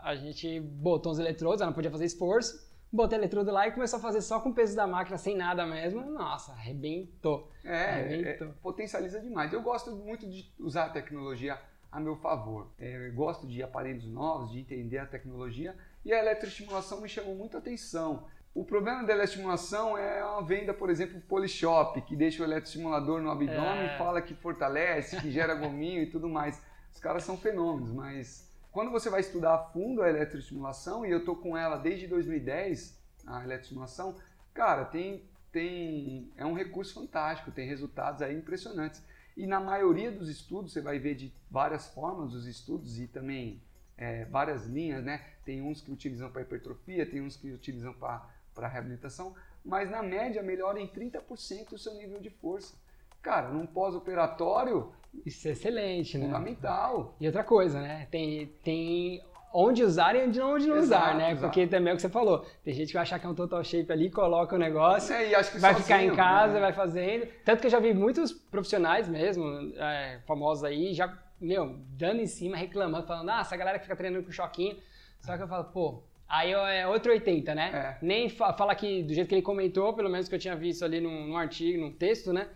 a 0.03 0.15
gente 0.15 0.61
botou 0.61 1.11
uns 1.11 1.19
eletrodos, 1.19 1.61
ela 1.61 1.71
não 1.71 1.75
podia 1.75 1.91
fazer 1.91 2.05
esforço, 2.05 2.72
botei 2.93 3.19
eletrodo 3.19 3.51
lá 3.51 3.67
e 3.67 3.73
começou 3.73 3.99
a 3.99 4.03
fazer 4.03 4.21
só 4.21 4.39
com 4.39 4.51
o 4.51 4.55
peso 4.55 4.77
da 4.77 4.87
máquina, 4.87 5.17
sem 5.17 5.37
nada 5.37 5.65
mesmo. 5.65 6.03
Nossa, 6.11 6.53
arrebentou. 6.53 7.51
É, 7.65 7.85
arrebentou. 7.85 8.49
é 8.49 8.51
potencializa 8.63 9.21
demais. 9.21 9.53
Eu 9.53 9.63
gosto 9.63 9.91
muito 9.93 10.29
de 10.29 10.53
usar 10.59 10.85
a 10.85 10.91
tecnologia 10.91 11.59
a 11.91 11.99
meu 11.99 12.17
favor. 12.17 12.71
É, 12.79 13.09
eu 13.09 13.15
gosto 13.15 13.47
de 13.47 13.63
aparelhos 13.63 14.07
novos, 14.07 14.53
de 14.53 14.61
entender 14.61 14.99
a 14.99 15.07
tecnologia 15.07 15.75
e 16.05 16.13
a 16.13 16.19
eletroestimulação 16.19 17.01
me 17.01 17.09
chamou 17.09 17.35
muita 17.35 17.59
atenção. 17.59 18.27
O 18.55 18.65
problema 18.65 19.03
da 19.05 19.15
eletroestimulação 19.15 19.97
é 19.97 20.23
uma 20.23 20.43
venda, 20.43 20.75
por 20.75 20.91
exemplo, 20.91 21.21
Polishop, 21.23 21.99
que 22.03 22.15
deixa 22.15 22.43
o 22.43 22.47
eletroestimulador 22.47 23.23
no 23.23 23.31
abdômen 23.31 23.89
é. 23.89 23.95
e 23.95 23.99
fala 23.99 24.21
que 24.21 24.35
fortalece, 24.35 25.19
que 25.21 25.31
gera 25.31 25.55
gominho 25.55 26.03
e 26.03 26.07
tudo 26.07 26.29
mais. 26.29 26.63
Os 26.93 27.01
caras 27.01 27.25
são 27.25 27.39
fenômenos, 27.39 27.91
mas 27.91 28.52
quando 28.73 28.91
você 28.91 29.11
vai 29.11 29.21
estudar 29.21 29.55
a 29.55 29.59
fundo 29.59 30.03
a 30.03 30.09
eletroestimulação, 30.09 31.05
e 31.05 31.11
eu 31.11 31.25
tô 31.25 31.37
com 31.37 31.57
ela 31.57 31.77
desde 31.77 32.07
2010, 32.07 32.99
a 33.27 33.45
eletroestimulação, 33.45 34.17
cara, 34.55 34.87
tem, 34.87 35.29
tem, 35.53 36.33
é 36.37 36.47
um 36.47 36.55
recurso 36.55 36.95
fantástico, 36.95 37.53
tem 37.53 37.69
resultados 37.69 38.23
aí 38.23 38.35
impressionantes. 38.35 39.05
E 39.37 39.47
na 39.47 39.61
maioria 39.61 40.11
dos 40.11 40.29
estudos, 40.29 40.73
você 40.73 40.81
vai 40.81 40.99
ver 40.99 41.15
de 41.15 41.33
várias 41.51 41.89
formas 41.89 42.35
os 42.35 42.47
estudos 42.47 42.99
e 42.99 43.07
também 43.07 43.63
é, 43.97 44.25
várias 44.25 44.67
linhas, 44.67 45.05
né? 45.05 45.25
Tem 45.45 45.61
uns 45.61 45.81
que 45.81 45.93
utilizam 45.93 46.31
para 46.31 46.43
hipertrofia, 46.43 47.05
tem 47.05 47.21
uns 47.21 47.37
que 47.37 47.53
utilizam 47.53 47.93
para 47.95 48.69
reabilitação, 48.69 49.35
mas 49.65 49.91
na 49.91 50.03
média 50.03 50.43
melhora 50.43 50.81
em 50.81 50.89
30% 50.89 51.73
o 51.73 51.79
seu 51.79 51.95
nível 51.95 52.21
de 52.21 52.31
força. 52.31 52.75
Cara, 53.21 53.51
num 53.51 53.67
pós-operatório. 53.67 54.93
Isso 55.25 55.47
é 55.49 55.53
excelente, 55.53 56.19
né? 56.19 56.27
Fundamental. 56.27 57.17
E 57.21 57.27
outra 57.27 57.45
coisa, 57.45 57.81
né? 57.81 58.07
Tem, 58.11 58.47
tem 58.63 59.23
onde 59.53 59.85
usar 59.85 60.17
e 60.17 60.27
onde 60.27 60.39
não, 60.39 60.55
onde 60.55 60.71
exato, 60.71 60.83
usar, 60.83 61.15
né? 61.17 61.33
Exato. 61.33 61.47
Porque 61.47 61.67
também 61.67 61.91
é 61.91 61.95
o 61.95 61.97
que 61.97 62.03
você 62.03 62.09
falou. 62.09 62.47
Tem 62.65 62.73
gente 62.73 62.89
que 62.89 62.95
vai 62.95 63.03
achar 63.03 63.19
que 63.19 63.27
é 63.27 63.29
um 63.29 63.35
total 63.35 63.63
shape 63.63 63.93
ali, 63.93 64.11
coloca 64.11 64.57
o 64.57 64.59
negócio, 64.59 65.15
é, 65.15 65.31
vai 65.31 65.45
sozinho, 65.45 65.75
ficar 65.75 66.03
em 66.03 66.15
casa, 66.15 66.55
né? 66.55 66.61
vai 66.61 66.73
fazendo. 66.73 67.27
Tanto 67.45 67.61
que 67.61 67.67
eu 67.67 67.71
já 67.71 67.79
vi 67.79 67.93
muitos 67.93 68.33
profissionais 68.33 69.09
mesmo, 69.09 69.45
é, 69.77 70.21
famosos 70.27 70.65
aí, 70.65 70.95
já 70.95 71.13
meu, 71.43 71.77
dando 71.91 72.21
em 72.21 72.27
cima, 72.27 72.57
reclamando, 72.57 73.07
falando, 73.07 73.31
ah, 73.31 73.41
essa 73.41 73.57
galera 73.57 73.79
que 73.79 73.85
fica 73.85 73.97
treinando 73.97 74.25
com 74.25 74.31
choquinho. 74.31 74.77
Só 75.21 75.37
que 75.37 75.43
eu 75.43 75.49
falo, 75.49 75.65
pô, 75.65 76.05
aí 76.29 76.53
é 76.53 76.87
outro 76.87 77.13
80, 77.13 77.55
né? 77.55 77.99
É. 78.01 78.05
Nem 78.05 78.29
fala 78.29 78.75
que, 78.75 79.03
do 79.03 79.13
jeito 79.13 79.29
que 79.29 79.35
ele 79.35 79.43
comentou, 79.43 79.93
pelo 79.93 80.09
menos 80.09 80.29
que 80.29 80.35
eu 80.35 80.39
tinha 80.39 80.55
visto 80.55 80.85
ali 80.85 81.01
num, 81.01 81.27
num 81.27 81.37
artigo, 81.37 81.81
num 81.81 81.93
texto, 81.93 82.33
né? 82.33 82.49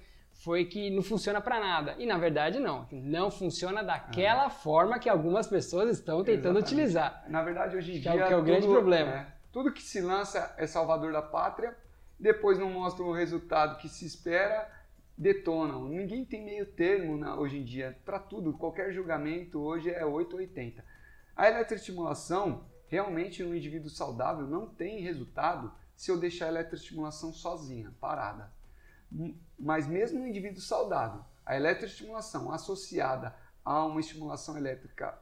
Foi 0.47 0.65
que 0.65 0.91
não 0.91 1.03
funciona 1.03 1.41
para 1.41 1.59
nada. 1.59 1.97
E 1.99 2.07
na 2.07 2.17
verdade 2.17 2.61
não. 2.61 2.87
Não 2.93 3.33
funciona 3.33 3.83
daquela 3.83 4.47
ah. 4.47 4.51
forma 4.51 4.97
que 4.97 5.09
algumas 5.09 5.49
pessoas 5.49 5.91
estão 5.91 6.23
tentando 6.23 6.59
Exatamente. 6.59 6.65
utilizar. 6.67 7.25
Na 7.27 7.43
verdade, 7.43 7.77
hoje 7.77 7.97
em 7.97 8.01
dia. 8.01 8.13
É, 8.13 8.15
que 8.15 8.33
é 8.33 8.37
o 8.37 8.39
tudo, 8.39 8.45
grande 8.45 8.69
problema. 8.69 9.11
É, 9.11 9.27
tudo 9.51 9.73
que 9.73 9.83
se 9.83 10.01
lança 10.01 10.55
é 10.57 10.65
salvador 10.65 11.13
da 11.13 11.21
pátria, 11.21 11.77
depois 12.17 12.61
não 12.61 12.71
mostra 12.71 13.03
o 13.03 13.13
resultado 13.13 13.77
que 13.79 13.89
se 13.89 14.07
espera 14.07 14.71
detonam. 15.19 15.89
Ninguém 15.89 16.25
tem 16.25 16.45
meio 16.45 16.65
termo 16.65 17.17
na, 17.17 17.35
hoje 17.35 17.59
em 17.59 17.65
dia 17.65 17.99
para 18.05 18.21
tudo. 18.21 18.53
Qualquer 18.53 18.93
julgamento 18.93 19.59
hoje 19.59 19.91
é 19.91 20.07
880. 20.07 20.85
A 21.35 21.49
eletroestimulação, 21.49 22.65
realmente 22.87 23.43
no 23.43 23.53
indivíduo 23.53 23.91
saudável, 23.91 24.47
não 24.47 24.69
tem 24.69 25.01
resultado 25.01 25.73
se 25.97 26.09
eu 26.09 26.21
deixar 26.21 26.47
a 26.47 26.51
eletroestimulação 26.51 27.33
sozinha, 27.33 27.93
parada. 28.01 28.55
Mas 29.59 29.87
mesmo 29.87 30.21
no 30.21 30.27
indivíduo 30.27 30.61
saudável, 30.61 31.21
a 31.45 31.57
eletroestimulação 31.57 32.53
associada 32.53 33.35
a 33.65 33.85
uma 33.85 34.01
estimulação 34.01 34.57
elétrica 34.57 35.19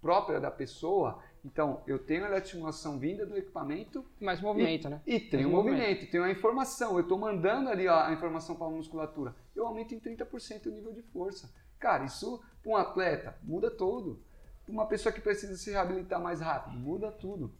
própria 0.00 0.40
da 0.40 0.50
pessoa, 0.50 1.22
então, 1.46 1.80
eu 1.86 1.96
tenho 1.96 2.24
a 2.24 2.26
eletroestimulação 2.26 2.98
vinda 2.98 3.24
do 3.24 3.36
equipamento. 3.36 4.04
Mais 4.20 4.40
movimento, 4.40 4.88
e, 4.88 4.90
né? 4.90 5.00
E 5.06 5.20
tem 5.20 5.46
o 5.46 5.50
movimento, 5.50 5.78
movimento, 5.78 6.10
tem 6.10 6.20
a 6.20 6.28
informação. 6.28 6.94
Eu 6.94 7.02
estou 7.02 7.16
mandando 7.16 7.70
ali 7.70 7.86
a 7.86 8.12
informação 8.12 8.56
para 8.56 8.66
a 8.66 8.70
musculatura. 8.70 9.32
Eu 9.54 9.64
aumento 9.64 9.94
em 9.94 10.00
30% 10.00 10.66
o 10.66 10.70
nível 10.70 10.92
de 10.92 11.02
força. 11.02 11.54
Cara, 11.78 12.04
isso 12.04 12.42
para 12.60 12.72
um 12.72 12.76
atleta 12.76 13.38
muda 13.44 13.70
tudo. 13.70 14.20
Para 14.64 14.72
uma 14.72 14.86
pessoa 14.86 15.12
que 15.12 15.20
precisa 15.20 15.56
se 15.56 15.70
reabilitar 15.70 16.20
mais 16.20 16.40
rápido, 16.40 16.76
muda 16.76 17.12
tudo. 17.12 17.54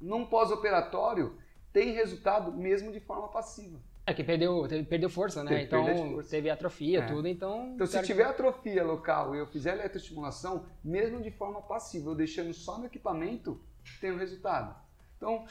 Num 0.00 0.26
pós-operatório, 0.26 1.38
tem 1.72 1.92
resultado 1.92 2.50
mesmo 2.50 2.90
de 2.90 2.98
forma 2.98 3.28
passiva. 3.28 3.78
É 4.06 4.14
que 4.14 4.24
perdeu, 4.24 4.66
perdeu 4.88 5.10
força, 5.10 5.44
né? 5.44 5.50
Teve 5.50 5.62
então 5.62 6.12
força. 6.12 6.30
teve 6.30 6.50
atrofia, 6.50 7.00
é. 7.00 7.06
tudo, 7.06 7.28
então. 7.28 7.72
Então, 7.74 7.86
se 7.86 8.02
tiver 8.02 8.24
atrofia 8.24 8.82
local 8.82 9.34
e 9.34 9.38
eu 9.38 9.46
fizer 9.46 9.74
eletroestimulação, 9.74 10.66
mesmo 10.82 11.20
de 11.20 11.30
forma 11.30 11.60
passiva, 11.62 12.10
eu 12.10 12.14
deixando 12.14 12.52
só 12.52 12.78
no 12.78 12.86
equipamento, 12.86 13.60
tem 14.00 14.10
o 14.10 14.14
um 14.14 14.18
resultado. 14.18 14.74
Então, 15.16 15.44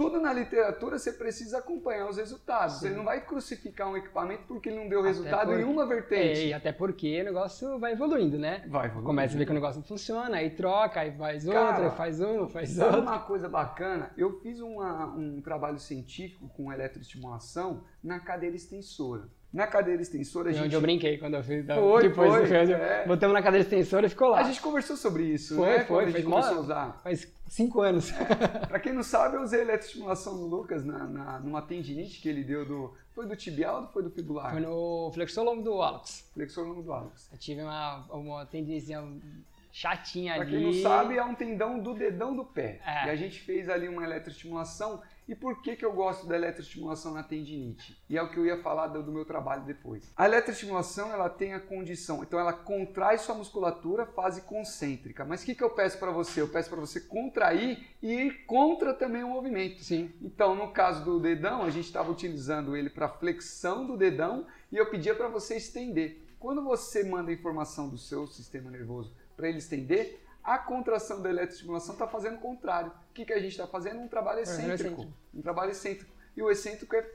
tudo 0.00 0.18
na 0.18 0.32
literatura 0.32 0.98
você 0.98 1.12
precisa 1.12 1.58
acompanhar 1.58 2.08
os 2.08 2.16
resultados. 2.16 2.76
Sim. 2.76 2.88
Você 2.88 2.94
não 2.94 3.04
vai 3.04 3.20
crucificar 3.20 3.86
um 3.86 3.96
equipamento 3.98 4.44
porque 4.48 4.70
ele 4.70 4.78
não 4.78 4.88
deu 4.88 5.02
resultado 5.02 5.48
porque, 5.48 5.62
em 5.62 5.64
uma 5.64 5.84
vertente. 5.84 6.40
É, 6.40 6.46
e 6.46 6.52
até 6.54 6.72
porque 6.72 7.20
o 7.20 7.24
negócio 7.24 7.78
vai 7.78 7.92
evoluindo, 7.92 8.38
né? 8.38 8.64
Vai 8.66 8.86
evoluindo. 8.86 9.06
Começa 9.06 9.34
a 9.34 9.38
ver 9.38 9.44
que 9.44 9.50
o 9.50 9.54
negócio 9.54 9.80
não 9.80 9.86
funciona, 9.86 10.38
aí 10.38 10.50
troca, 10.50 11.00
aí 11.00 11.12
faz 11.12 11.46
outra, 11.46 11.90
aí 11.90 11.90
faz 11.90 12.20
uma, 12.20 12.48
faz 12.48 12.78
outra. 12.78 13.00
uma 13.00 13.18
coisa 13.18 13.46
bacana? 13.46 14.10
Eu 14.16 14.40
fiz 14.40 14.60
uma, 14.60 15.06
um 15.14 15.42
trabalho 15.42 15.78
científico 15.78 16.48
com 16.48 16.72
eletroestimulação 16.72 17.84
na 18.02 18.18
cadeira 18.18 18.56
extensora. 18.56 19.28
Na 19.52 19.66
cadeira 19.66 20.00
extensora 20.00 20.50
a 20.50 20.52
gente. 20.52 20.66
Onde 20.66 20.74
eu 20.76 20.80
brinquei 20.80 21.18
quando 21.18 21.34
eu 21.34 21.42
fiz. 21.42 21.66
Foi, 21.66 22.02
depois 22.02 22.32
foi, 22.32 22.46
fez, 22.46 22.70
é. 22.70 23.04
Botamos 23.04 23.34
na 23.34 23.42
cadeira 23.42 23.64
extensora 23.64 24.06
e 24.06 24.08
ficou 24.08 24.28
lá. 24.28 24.40
A 24.40 24.42
gente 24.44 24.60
conversou 24.60 24.96
sobre 24.96 25.24
isso, 25.24 25.56
foi, 25.56 25.66
né? 25.66 25.84
Foi, 25.84 25.86
quando 25.86 26.08
a 26.08 26.10
gente 26.12 26.24
começou 26.24 26.56
a 26.56 26.60
usar. 26.60 27.00
Faz 27.02 27.32
cinco 27.48 27.80
anos. 27.80 28.12
É. 28.12 28.66
Pra 28.68 28.78
quem 28.78 28.92
não 28.92 29.02
sabe, 29.02 29.36
eu 29.36 29.42
usei 29.42 29.62
eletroestimulação 29.62 30.36
do 30.36 30.46
Lucas 30.46 30.84
na, 30.84 31.04
na, 31.04 31.40
numa 31.40 31.62
tendinite 31.62 32.20
que 32.20 32.28
ele 32.28 32.44
deu 32.44 32.64
do. 32.64 32.94
Foi 33.12 33.26
do 33.26 33.34
tibial 33.34 33.82
ou 33.82 33.88
foi 33.88 34.04
do 34.04 34.10
fibular? 34.10 34.52
Foi 34.52 34.60
no 34.60 35.10
flexor 35.12 35.44
longo 35.44 35.62
do 35.62 35.82
Alex. 35.82 36.30
Flexor 36.32 36.64
longo 36.64 36.82
do 36.82 36.92
Alex. 36.92 37.28
Eu 37.32 37.38
tive 37.38 37.62
uma, 37.62 38.04
uma 38.12 38.46
tendinizinha 38.46 39.02
chatinha 39.72 40.34
pra 40.34 40.42
ali. 40.42 40.50
Pra 40.52 40.60
quem 40.60 40.66
não 40.66 40.82
sabe, 40.82 41.16
é 41.16 41.24
um 41.24 41.34
tendão 41.34 41.78
do 41.80 41.92
dedão 41.92 42.34
do 42.34 42.44
pé. 42.44 42.80
É. 42.86 43.06
E 43.06 43.10
a 43.10 43.16
gente 43.16 43.40
fez 43.40 43.68
ali 43.68 43.88
uma 43.88 44.04
eletroestimulação 44.04 45.02
e 45.30 45.34
por 45.36 45.62
que, 45.62 45.76
que 45.76 45.84
eu 45.84 45.92
gosto 45.92 46.26
da 46.26 46.34
eletroestimulação 46.34 47.14
na 47.14 47.22
tendinite? 47.22 47.96
E 48.08 48.18
é 48.18 48.22
o 48.22 48.28
que 48.28 48.36
eu 48.36 48.44
ia 48.44 48.60
falar 48.60 48.88
do, 48.88 49.12
meu 49.12 49.24
trabalho 49.24 49.62
depois. 49.62 50.12
A 50.16 50.24
eletroestimulação 50.24 51.12
ela 51.12 51.30
tem 51.30 51.54
a 51.54 51.60
condição, 51.60 52.24
então 52.24 52.36
ela 52.36 52.52
contrai 52.52 53.16
sua 53.16 53.36
musculatura 53.36 54.04
fase 54.06 54.40
concêntrica. 54.40 55.24
Mas 55.24 55.42
o 55.42 55.46
que, 55.46 55.54
que 55.54 55.62
eu 55.62 55.70
peço 55.70 56.00
para 56.00 56.10
você? 56.10 56.40
Eu 56.40 56.48
peço 56.48 56.68
para 56.68 56.80
você 56.80 57.02
contrair 57.02 57.78
e 58.02 58.12
ir 58.12 58.44
contra 58.44 58.92
também 58.92 59.22
o 59.22 59.28
movimento. 59.28 59.84
Sim. 59.84 60.12
Então, 60.20 60.56
no 60.56 60.72
caso 60.72 61.04
do 61.04 61.20
dedão, 61.20 61.62
a 61.62 61.70
gente 61.70 61.84
estava 61.84 62.10
utilizando 62.10 62.76
ele 62.76 62.90
para 62.90 63.08
flexão 63.08 63.86
do 63.86 63.96
dedão 63.96 64.48
e 64.72 64.78
eu 64.78 64.90
pedia 64.90 65.14
para 65.14 65.28
você 65.28 65.56
estender. 65.56 66.26
Quando 66.40 66.60
você 66.60 67.04
manda 67.04 67.30
informação 67.30 67.88
do 67.88 67.98
seu 67.98 68.26
sistema 68.26 68.68
nervoso 68.68 69.14
para 69.36 69.48
ele 69.48 69.58
estender, 69.58 70.20
a 70.42 70.58
contração 70.58 71.22
da 71.22 71.30
eletroestimulação 71.30 71.94
está 71.94 72.06
fazendo 72.06 72.36
o 72.36 72.40
contrário. 72.40 72.90
O 73.10 73.14
que, 73.14 73.24
que 73.24 73.32
a 73.32 73.40
gente 73.40 73.52
está 73.52 73.66
fazendo? 73.66 74.00
Um 74.00 74.08
trabalho 74.08 74.40
é, 74.40 74.42
excêntrico. 74.42 75.06
Um 75.34 75.42
trabalho 75.42 75.70
excêntrico. 75.70 76.12
E 76.36 76.42
o 76.42 76.50
excêntrico 76.50 76.94
é 76.96 77.06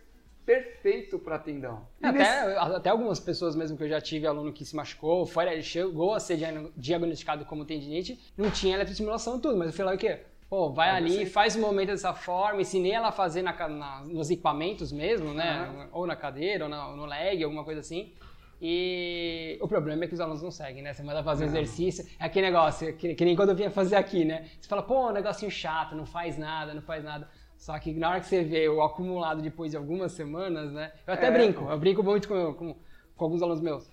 perfeito 0.45 1.17
para 1.17 1.39
tendão. 1.39 1.87
Até, 2.01 2.17
nesse... 2.17 2.57
até 2.57 2.89
algumas 2.89 3.19
pessoas 3.19 3.55
mesmo 3.55 3.75
que 3.77 3.83
eu 3.83 3.89
já 3.89 3.99
tive 3.99 4.27
aluno 4.27 4.53
que 4.53 4.63
se 4.63 4.75
machucou, 4.75 5.25
foi, 5.25 5.61
chegou 5.61 6.13
a 6.13 6.19
ser 6.19 6.37
diagnosticado 6.77 7.45
como 7.45 7.65
tendinite, 7.65 8.19
não 8.37 8.51
tinha 8.51 8.75
eletroestimulação 8.75 9.37
e 9.37 9.41
tudo, 9.41 9.57
mas 9.57 9.67
eu 9.67 9.73
falei 9.73 9.95
o 9.95 9.97
quê? 9.97 10.21
Pô, 10.47 10.71
vai 10.71 10.91
ali, 10.91 11.25
faz 11.25 11.55
o 11.55 11.59
movimento 11.59 11.87
dessa 11.87 12.13
forma, 12.13 12.61
ensinei 12.61 12.91
ela 12.91 13.07
a 13.07 13.11
fazer 13.11 13.41
na, 13.41 13.67
na, 13.67 14.01
nos 14.01 14.29
equipamentos 14.29 14.91
mesmo, 14.91 15.33
né? 15.33 15.67
Uhum. 15.67 15.87
Ou 15.91 16.07
na 16.07 16.15
cadeira, 16.15 16.65
ou 16.65 16.69
na, 16.69 16.95
no 16.95 17.05
leg, 17.05 17.43
alguma 17.43 17.63
coisa 17.63 17.79
assim. 17.79 18.13
E 18.61 19.57
o 19.61 19.67
problema 19.67 20.05
é 20.05 20.07
que 20.07 20.13
os 20.13 20.19
alunos 20.19 20.41
não 20.41 20.51
seguem, 20.51 20.81
né? 20.81 20.93
Você 20.93 21.03
manda 21.03 21.23
fazer 21.23 21.45
não. 21.45 21.51
exercício, 21.51 22.05
é 22.19 22.25
aquele 22.25 22.47
negócio, 22.47 22.95
que, 22.95 23.13
que, 23.13 23.25
nem 23.25 23.35
quando 23.35 23.49
eu 23.49 23.55
vinha 23.55 23.69
fazer 23.69 23.95
aqui, 23.95 24.23
né? 24.23 24.45
Você 24.59 24.67
fala, 24.67 24.81
pô, 24.81 25.09
um 25.09 25.11
negocinho 25.11 25.51
chato, 25.51 25.95
não 25.95 26.05
faz 26.05 26.37
nada, 26.37 26.73
não 26.73 26.81
faz 26.81 27.03
nada. 27.03 27.27
Só 27.57 27.77
que 27.79 27.93
na 27.93 28.09
hora 28.09 28.19
que 28.19 28.27
você 28.27 28.43
vê 28.43 28.67
o 28.69 28.81
acumulado 28.81 29.41
depois 29.41 29.71
de 29.71 29.77
algumas 29.77 30.11
semanas, 30.11 30.71
né? 30.71 30.91
Eu 31.05 31.13
até 31.13 31.27
é. 31.27 31.31
brinco, 31.31 31.69
eu 31.69 31.79
brinco 31.79 32.03
muito 32.03 32.27
com, 32.27 32.53
com, 32.53 32.75
com, 33.15 33.25
alguns 33.25 33.41
alunos 33.41 33.61
meus. 33.61 33.89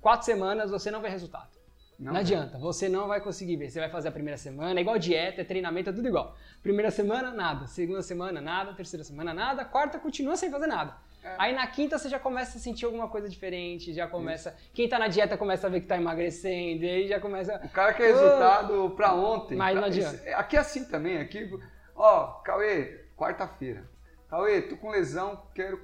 Quatro 0.00 0.24
semanas 0.24 0.70
você 0.70 0.90
não 0.90 1.00
vê 1.00 1.08
resultado. 1.08 1.56
Não, 1.98 2.12
não 2.12 2.20
adianta, 2.20 2.58
você 2.58 2.88
não 2.88 3.08
vai 3.08 3.20
conseguir 3.20 3.56
ver. 3.56 3.70
Você 3.70 3.80
vai 3.80 3.88
fazer 3.88 4.08
a 4.08 4.12
primeira 4.12 4.36
semana, 4.36 4.78
é 4.78 4.82
igual 4.82 4.98
dieta, 4.98 5.40
é 5.40 5.44
treinamento, 5.44 5.90
é 5.90 5.92
tudo 5.92 6.06
igual. 6.06 6.36
Primeira 6.62 6.90
semana, 6.90 7.32
nada. 7.32 7.66
Segunda 7.66 8.02
semana, 8.02 8.40
nada. 8.40 8.74
Terceira 8.74 9.02
semana, 9.02 9.32
nada. 9.32 9.64
Quarta, 9.64 9.98
continua 9.98 10.36
sem 10.36 10.50
fazer 10.50 10.66
nada. 10.66 10.94
É. 11.26 11.34
Aí 11.38 11.52
na 11.52 11.66
quinta 11.66 11.98
você 11.98 12.08
já 12.08 12.20
começa 12.20 12.56
a 12.56 12.60
sentir 12.60 12.84
alguma 12.84 13.08
coisa 13.08 13.28
diferente, 13.28 13.92
já 13.92 14.06
começa. 14.06 14.50
Isso. 14.50 14.70
Quem 14.72 14.88
tá 14.88 14.96
na 14.98 15.08
dieta 15.08 15.36
começa 15.36 15.66
a 15.66 15.70
ver 15.70 15.80
que 15.80 15.86
tá 15.86 15.96
emagrecendo, 15.96 16.84
e 16.84 16.88
aí 16.88 17.08
já 17.08 17.18
começa. 17.18 17.60
O 17.64 17.68
cara 17.68 17.92
quer 17.92 18.06
resultado 18.12 18.90
pra 18.90 19.12
ontem. 19.12 19.56
Mas 19.56 19.72
pra... 19.72 19.80
não 19.80 19.88
adianta. 19.88 20.36
Aqui 20.36 20.56
é 20.56 20.60
assim 20.60 20.84
também, 20.84 21.18
aqui. 21.18 21.50
Ó, 21.96 22.26
Cauê, 22.44 23.04
quarta-feira. 23.16 23.90
Cauê, 24.28 24.62
tô 24.62 24.76
com 24.76 24.90
lesão, 24.90 25.42
quero. 25.52 25.80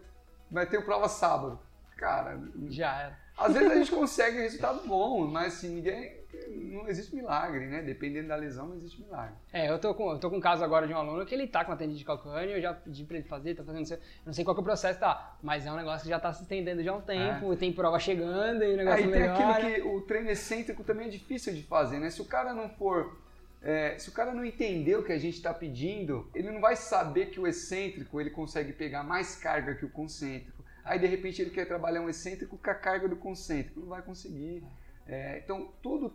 Vai 0.50 0.66
ter 0.66 0.84
prova 0.84 1.08
sábado. 1.08 1.58
Cara. 1.96 2.40
Já 2.68 3.00
era. 3.00 3.21
Às 3.36 3.54
vezes 3.54 3.70
a 3.70 3.74
gente 3.74 3.90
consegue 3.90 4.38
resultado 4.38 4.86
bom, 4.86 5.26
mas 5.26 5.54
assim, 5.54 5.74
ninguém 5.74 6.22
não 6.48 6.88
existe 6.88 7.14
milagre, 7.14 7.66
né? 7.66 7.82
Dependendo 7.82 8.28
da 8.28 8.36
lesão, 8.36 8.68
não 8.68 8.76
existe 8.76 9.00
milagre. 9.00 9.34
É, 9.52 9.70
eu 9.70 9.78
tô 9.78 9.94
com, 9.94 10.12
eu 10.12 10.18
tô 10.18 10.30
com 10.30 10.36
um 10.36 10.40
caso 10.40 10.64
agora 10.64 10.86
de 10.86 10.92
um 10.92 10.96
aluno 10.96 11.24
que 11.24 11.34
ele 11.34 11.46
tá 11.46 11.64
com 11.64 11.70
uma 11.70 11.76
tendinite 11.76 12.00
de 12.00 12.04
calcâneo, 12.04 12.56
eu 12.56 12.60
já 12.60 12.74
pedi 12.74 13.04
pra 13.04 13.16
ele 13.16 13.26
fazer, 13.26 13.54
tá 13.54 13.64
fazendo, 13.64 13.90
eu 13.90 13.98
não 14.26 14.32
sei 14.32 14.44
qual 14.44 14.54
que 14.54 14.60
é 14.60 14.62
o 14.62 14.64
processo, 14.64 15.00
tá, 15.00 15.36
mas 15.42 15.66
é 15.66 15.72
um 15.72 15.76
negócio 15.76 16.02
que 16.02 16.08
já 16.08 16.20
tá 16.20 16.32
se 16.32 16.42
estendendo 16.42 16.82
já 16.82 16.92
há 16.92 16.96
um 16.96 17.00
tempo, 17.00 17.52
é. 17.52 17.56
tem 17.56 17.72
prova 17.72 17.98
chegando 17.98 18.62
e 18.62 18.74
o 18.74 18.76
negócio 18.76 19.04
é, 19.04 19.08
e 19.08 19.12
tem 19.12 19.22
aquilo 19.22 19.54
que 19.54 19.82
o 19.82 20.00
treino 20.02 20.30
excêntrico 20.30 20.84
também 20.84 21.06
é 21.06 21.10
difícil 21.10 21.54
de 21.54 21.62
fazer, 21.62 21.98
né? 21.98 22.10
Se 22.10 22.20
o 22.20 22.24
cara 22.24 22.52
não 22.52 22.68
for 22.68 23.20
é, 23.62 23.96
se 23.96 24.08
o 24.08 24.12
cara 24.12 24.34
não 24.34 24.44
entender 24.44 24.96
o 24.96 25.04
que 25.04 25.12
a 25.12 25.18
gente 25.18 25.36
está 25.36 25.54
pedindo, 25.54 26.28
ele 26.34 26.50
não 26.50 26.60
vai 26.60 26.74
saber 26.74 27.26
que 27.26 27.38
o 27.38 27.46
excêntrico 27.46 28.20
ele 28.20 28.30
consegue 28.30 28.72
pegar 28.72 29.04
mais 29.04 29.36
carga 29.36 29.74
que 29.74 29.84
o 29.84 29.88
concêntrico. 29.88 30.61
Aí 30.84 30.98
de 30.98 31.06
repente 31.06 31.40
ele 31.40 31.50
quer 31.50 31.66
trabalhar 31.66 32.00
um 32.00 32.08
excêntrico 32.08 32.58
com 32.58 32.70
a 32.70 32.74
carga 32.74 33.08
do 33.08 33.16
concêntrico, 33.16 33.80
não 33.80 33.88
vai 33.88 34.02
conseguir. 34.02 34.64
É, 35.06 35.38
então 35.38 35.72
tudo 35.82 36.12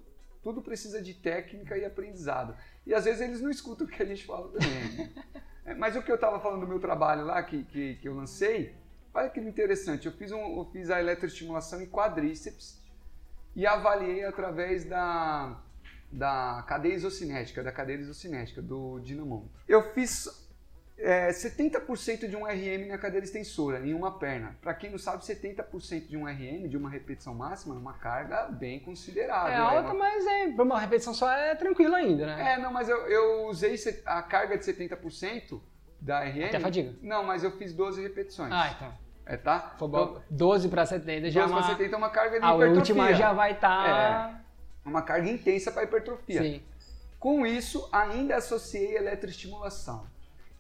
tudo 0.48 0.62
precisa 0.62 1.02
de 1.02 1.14
técnica 1.14 1.78
e 1.78 1.84
aprendizado. 1.84 2.56
E 2.86 2.94
às 2.94 3.04
vezes 3.04 3.20
eles 3.20 3.42
não 3.42 3.50
escutam 3.50 3.86
o 3.86 3.90
que 3.90 4.02
a 4.02 4.06
gente 4.06 4.26
fala 4.26 4.50
também. 4.50 5.12
é, 5.66 5.76
mas 5.76 5.96
o 5.98 6.02
que 6.02 6.10
eu 6.10 6.16
estava 6.16 6.40
falando 6.40 6.62
do 6.62 6.68
meu 6.68 6.80
trabalho 6.80 7.26
lá, 7.26 7.44
que, 7.44 7.66
que, 7.66 7.96
que, 7.96 8.08
eu 8.08 8.16
lancei, 8.16 8.74
olha 9.14 9.30
que 9.30 9.42
interessante. 9.42 10.06
Eu 10.06 10.14
fiz, 10.14 10.32
um, 10.32 10.58
eu 10.58 10.70
fiz 10.72 10.90
a 10.90 11.02
eletroestimulação 11.02 11.82
em 11.82 11.86
quadríceps 11.86 12.82
e 13.58 13.68
avaliei 13.68 14.24
através 14.24 14.86
da, 14.86 15.62
da 16.10 16.64
cadeia 16.66 16.94
isocinética, 16.94 17.62
da 17.62 17.72
cadeia 17.72 17.98
isocinética, 17.98 18.62
do 18.62 19.00
dinamômetro. 19.00 19.52
Eu 19.68 19.94
fiz 19.94 20.47
é, 21.00 21.30
70% 21.30 22.27
de 22.27 22.36
um 22.36 22.46
RM 22.46 22.88
na 22.88 22.98
cadeira 22.98 23.25
extensora, 23.25 23.86
em 23.86 23.94
uma 23.94 24.18
perna. 24.18 24.56
Para 24.62 24.74
quem 24.74 24.89
não 24.89 24.98
sabe, 24.98 25.24
70% 25.24 26.08
de 26.08 26.18
um 26.18 26.25
RM, 26.25 26.68
de 26.68 26.75
uma 26.75 26.89
repetição 26.89 27.36
máxima, 27.36 27.75
é 27.75 27.77
uma 27.77 27.94
carga 27.94 28.48
bem 28.48 28.80
considerável. 28.80 29.54
É 29.54 29.58
alta, 29.58 29.92
é 29.92 29.94
mas 29.94 30.25
é, 30.25 30.51
para 30.51 30.63
uma 30.63 30.80
repetição 30.80 31.13
só 31.13 31.32
é 31.32 31.54
tranquilo 31.56 31.96
ainda, 31.96 32.25
né? 32.25 32.54
É, 32.54 32.58
não, 32.60 32.72
mas 32.72 32.89
eu, 32.89 32.98
eu 33.08 33.48
usei 33.48 33.75
a 34.06 34.22
carga 34.22 34.58
de 34.58 34.66
70% 34.66 35.62
da 36.01 36.24
RM. 36.24 36.46
Até 36.46 36.60
fadiga? 36.60 36.96
Não, 37.01 37.24
mas 37.24 37.44
eu 37.44 37.51
fiz 37.51 37.74
12 37.74 38.01
repetições. 38.01 38.51
Ah, 38.51 38.74
então. 38.75 38.94
É, 39.25 39.38
tá? 39.38 39.75
Foi 39.77 39.88
bom. 39.88 40.04
Então, 40.04 40.24
12 40.32 40.70
para 40.70 40.86
70 40.86 41.30
já 41.30 41.42
12 41.42 41.54
é 41.54 41.58
uma... 41.58 41.68
70 41.68 41.96
é 41.96 41.98
uma 41.98 42.10
carga 42.10 42.39
de 42.39 42.46
a 42.46 42.56
hipertrofia. 42.56 42.68
A 42.68 42.77
última 42.77 43.13
já 43.13 43.34
vai 43.34 43.51
estar... 43.51 43.86
Tá... 43.86 44.42
É, 44.44 44.89
uma 44.89 45.01
carga 45.01 45.30
intensa 45.30 45.72
para 45.72 45.84
hipertrofia. 45.84 46.42
Sim. 46.42 46.63
Com 47.20 47.46
isso, 47.46 47.89
ainda 47.92 48.38
associei 48.38 48.96
eletroestimulação. 48.96 50.08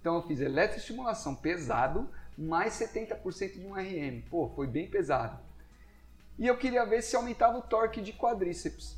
Então 0.07 0.15
eu 0.15 0.21
fiz 0.21 0.39
eletroestimulação 0.39 1.35
pesado, 1.35 2.09
mais 2.37 2.75
70% 2.75 3.59
de 3.59 3.67
um 3.67 3.73
RM. 3.73 4.21
Pô, 4.29 4.47
foi 4.55 4.65
bem 4.65 4.89
pesado. 4.89 5.37
E 6.39 6.47
eu 6.47 6.57
queria 6.57 6.85
ver 6.85 7.01
se 7.01 7.17
aumentava 7.17 7.57
o 7.57 7.61
torque 7.61 8.01
de 8.01 8.13
quadríceps. 8.13 8.97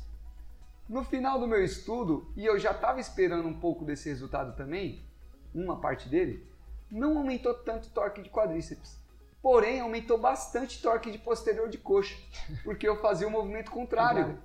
No 0.88 1.02
final 1.02 1.40
do 1.40 1.48
meu 1.48 1.64
estudo, 1.64 2.32
e 2.36 2.46
eu 2.46 2.60
já 2.60 2.70
estava 2.70 3.00
esperando 3.00 3.48
um 3.48 3.58
pouco 3.58 3.84
desse 3.84 4.08
resultado 4.08 4.56
também, 4.56 5.04
uma 5.52 5.80
parte 5.80 6.08
dele, 6.08 6.48
não 6.88 7.18
aumentou 7.18 7.54
tanto 7.54 7.88
o 7.88 7.90
torque 7.90 8.22
de 8.22 8.30
quadríceps. 8.30 8.96
Porém, 9.42 9.80
aumentou 9.80 10.16
bastante 10.16 10.80
torque 10.80 11.10
de 11.10 11.18
posterior 11.18 11.68
de 11.68 11.78
coxa, 11.78 12.16
porque 12.62 12.88
eu 12.88 13.00
fazia 13.00 13.26
o 13.26 13.32
movimento 13.32 13.72
contrário. 13.72 14.40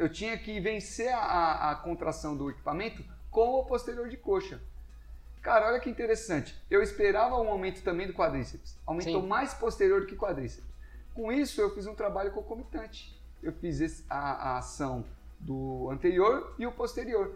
Eu 0.00 0.08
tinha 0.08 0.36
que 0.36 0.58
vencer 0.58 1.14
a, 1.14 1.70
a 1.70 1.76
contração 1.76 2.36
do 2.36 2.50
equipamento 2.50 3.04
com 3.30 3.50
o 3.50 3.64
posterior 3.64 4.08
de 4.08 4.16
coxa. 4.16 4.60
Cara, 5.42 5.66
olha 5.66 5.80
que 5.80 5.90
interessante. 5.90 6.56
Eu 6.70 6.80
esperava 6.82 7.36
um 7.36 7.48
aumento 7.48 7.82
também 7.82 8.06
do 8.06 8.14
quadríceps. 8.14 8.78
Aumentou 8.86 9.20
Sim. 9.20 9.26
mais 9.26 9.52
posterior 9.52 10.00
do 10.00 10.06
que 10.06 10.14
quadríceps. 10.14 10.70
Com 11.12 11.32
isso, 11.32 11.60
eu 11.60 11.74
fiz 11.74 11.86
um 11.86 11.94
trabalho 11.94 12.30
concomitante. 12.30 13.20
Eu 13.42 13.52
fiz 13.52 14.04
a, 14.08 14.16
a 14.16 14.58
ação 14.58 15.04
do 15.40 15.90
anterior 15.90 16.54
e 16.58 16.64
o 16.64 16.70
posterior. 16.70 17.34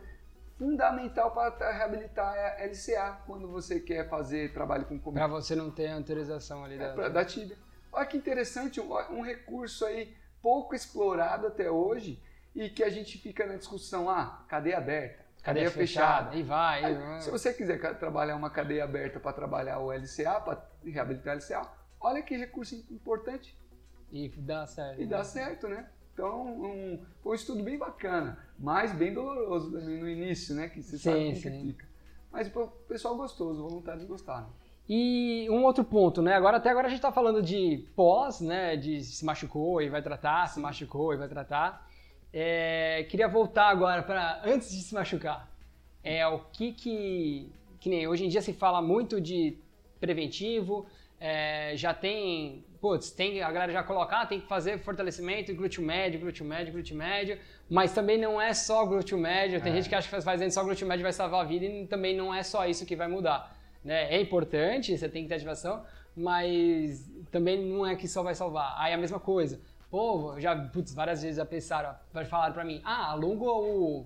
Fundamental 0.56 1.32
para 1.32 1.72
reabilitar 1.72 2.32
a 2.32 2.64
LCA 2.64 3.18
quando 3.26 3.48
você 3.48 3.80
quer 3.80 4.08
fazer 4.08 4.54
trabalho 4.54 4.86
com 4.86 4.98
Para 5.12 5.26
você 5.26 5.56
não 5.56 5.70
ter 5.70 5.90
autorização 5.90 6.64
ali 6.64 6.76
é, 6.76 6.78
da, 6.78 6.94
pra, 6.94 7.08
da 7.08 7.24
tíbia. 7.24 7.58
Olha 7.92 8.06
que 8.06 8.16
interessante, 8.16 8.80
um, 8.80 8.94
um 9.10 9.20
recurso 9.20 9.84
aí 9.84 10.14
pouco 10.40 10.74
explorado 10.74 11.48
até 11.48 11.68
hoje 11.70 12.22
e 12.54 12.70
que 12.70 12.84
a 12.84 12.88
gente 12.88 13.18
fica 13.18 13.44
na 13.44 13.56
discussão, 13.56 14.08
ah, 14.08 14.44
cadeia 14.48 14.78
aberta 14.78 15.25
cadeia, 15.46 15.70
fechada. 15.70 16.34
E 16.36 16.42
vai, 16.42 16.84
Aí, 16.84 16.94
vai. 16.94 17.20
Se 17.20 17.30
você 17.30 17.52
quiser 17.54 17.78
trabalhar 17.98 18.36
uma 18.36 18.50
cadeia 18.50 18.84
aberta 18.84 19.20
para 19.20 19.32
trabalhar 19.32 19.78
o 19.78 19.92
LCA, 19.92 20.40
para 20.40 20.62
reabilitar 20.84 21.36
o 21.36 21.38
LCA, 21.38 21.70
olha 22.00 22.22
que 22.22 22.36
recurso 22.36 22.74
importante. 22.90 23.56
E 24.12 24.28
dá 24.28 24.66
certo. 24.66 25.00
E 25.00 25.04
né? 25.04 25.10
dá 25.10 25.24
certo, 25.24 25.68
né? 25.68 25.88
Então, 26.12 26.46
um, 26.46 27.04
foi 27.22 27.32
um 27.32 27.34
estudo 27.34 27.62
bem 27.62 27.76
bacana, 27.76 28.38
mas 28.58 28.92
bem 28.92 29.12
doloroso 29.12 29.70
também 29.70 30.00
no 30.00 30.08
início, 30.08 30.54
né? 30.54 30.68
Que 30.68 30.82
você 30.82 30.96
sim, 30.96 31.04
sabe 31.04 31.24
como 31.24 31.36
sim. 31.36 31.66
fica. 31.66 31.86
Mas 32.32 32.54
o 32.54 32.66
pessoal 32.88 33.16
gostou, 33.16 33.50
os 33.50 33.58
voluntários 33.58 34.04
gostaram. 34.04 34.48
E 34.88 35.48
um 35.50 35.64
outro 35.64 35.84
ponto, 35.84 36.22
né? 36.22 36.34
Agora 36.34 36.58
até 36.58 36.70
agora 36.70 36.86
a 36.86 36.90
gente 36.90 36.98
está 36.98 37.12
falando 37.12 37.42
de 37.42 37.86
pós, 37.94 38.40
né? 38.40 38.76
De 38.76 39.02
se 39.02 39.24
machucou 39.24 39.82
e 39.82 39.88
vai 39.88 40.00
tratar, 40.00 40.46
se 40.48 40.60
machucou 40.60 41.12
e 41.12 41.16
vai 41.16 41.28
tratar. 41.28 41.86
É, 42.32 43.06
queria 43.08 43.28
voltar 43.28 43.68
agora 43.68 44.02
para 44.02 44.42
antes 44.44 44.70
de 44.70 44.82
se 44.82 44.94
machucar. 44.94 45.50
É 46.02 46.26
o 46.26 46.40
que 46.52 46.72
que 46.72 47.50
que 47.80 47.90
nem 47.90 48.06
hoje 48.08 48.24
em 48.24 48.28
dia 48.28 48.42
se 48.42 48.52
fala 48.52 48.82
muito 48.82 49.20
de 49.20 49.56
preventivo, 50.00 50.86
é, 51.18 51.72
já 51.76 51.94
tem, 51.94 52.64
putz, 52.80 53.10
tem 53.10 53.42
a 53.42 53.50
galera 53.50 53.72
já 53.72 53.82
colocar, 53.82 54.22
ah, 54.22 54.26
tem 54.26 54.40
que 54.40 54.46
fazer 54.46 54.78
fortalecimento, 54.78 55.54
glúteo 55.54 55.82
médio, 55.82 56.20
glúteo 56.20 56.44
médio, 56.44 56.72
glúteo 56.72 56.96
médio, 56.96 57.38
mas 57.70 57.92
também 57.92 58.18
não 58.18 58.40
é 58.40 58.52
só 58.52 58.84
glúteo 58.84 59.16
médio. 59.16 59.60
Tem 59.60 59.72
é. 59.72 59.76
gente 59.76 59.88
que 59.88 59.94
acha 59.94 60.08
que 60.08 60.22
fazendo 60.22 60.50
só 60.50 60.62
glúteo 60.62 60.86
médio 60.86 61.02
vai 61.02 61.12
salvar 61.12 61.42
a 61.42 61.44
vida 61.44 61.64
e 61.64 61.86
também 61.86 62.14
não 62.16 62.34
é 62.34 62.42
só 62.42 62.66
isso 62.66 62.84
que 62.84 62.96
vai 62.96 63.08
mudar. 63.08 63.56
Né? 63.82 64.14
É 64.14 64.20
importante, 64.20 64.96
você 64.96 65.08
tem 65.08 65.22
que 65.22 65.28
ter 65.28 65.36
ativação, 65.36 65.84
mas 66.16 67.10
também 67.30 67.64
não 67.64 67.86
é 67.86 67.96
que 67.96 68.06
só 68.08 68.22
vai 68.22 68.34
salvar. 68.34 68.74
Aí 68.78 68.92
a 68.92 68.98
mesma 68.98 69.20
coisa. 69.20 69.60
Pô, 69.96 70.38
já, 70.38 70.54
putz, 70.54 70.92
várias 70.92 71.22
vezes 71.22 71.38
já 71.38 71.46
pensaram, 71.46 71.94
falaram 72.28 72.52
pra 72.52 72.62
mim, 72.62 72.82
ah, 72.84 73.12
alonga 73.12 73.46
o, 73.46 74.04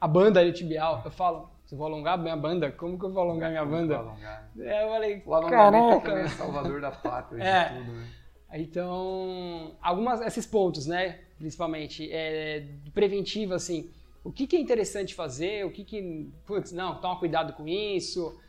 a 0.00 0.08
banda 0.08 0.40
ali 0.40 0.50
tibial. 0.50 1.02
Eu 1.04 1.10
falo, 1.10 1.50
se 1.66 1.74
eu 1.74 1.78
vou 1.78 1.88
alongar 1.88 2.16
minha 2.16 2.38
banda, 2.38 2.72
como 2.72 2.98
que 2.98 3.04
eu 3.04 3.12
vou 3.12 3.24
alongar 3.24 3.50
minha 3.50 3.66
banda? 3.66 3.98
Alongar. 3.98 4.50
É, 4.58 4.82
eu 4.82 4.88
falei, 4.88 5.22
o 5.26 5.34
alongamento 5.34 6.00
caraca. 6.00 6.20
é 6.22 6.28
salvador 6.28 6.80
da 6.80 6.90
pátria 6.90 7.36
é. 7.44 7.68
de 7.68 7.78
tudo, 7.80 7.92
né? 7.92 8.08
Então, 8.54 9.76
algumas, 9.82 10.22
esses 10.22 10.46
pontos, 10.46 10.86
né, 10.86 11.18
principalmente, 11.36 12.10
é, 12.10 12.64
preventivo, 12.94 13.52
assim, 13.52 13.90
o 14.24 14.32
que, 14.32 14.46
que 14.46 14.56
é 14.56 14.58
interessante 14.58 15.14
fazer, 15.14 15.66
o 15.66 15.70
que 15.70 15.84
que, 15.84 16.32
putz, 16.46 16.72
não, 16.72 16.98
toma 16.98 17.18
cuidado 17.18 17.52
com 17.52 17.68
isso, 17.68 18.40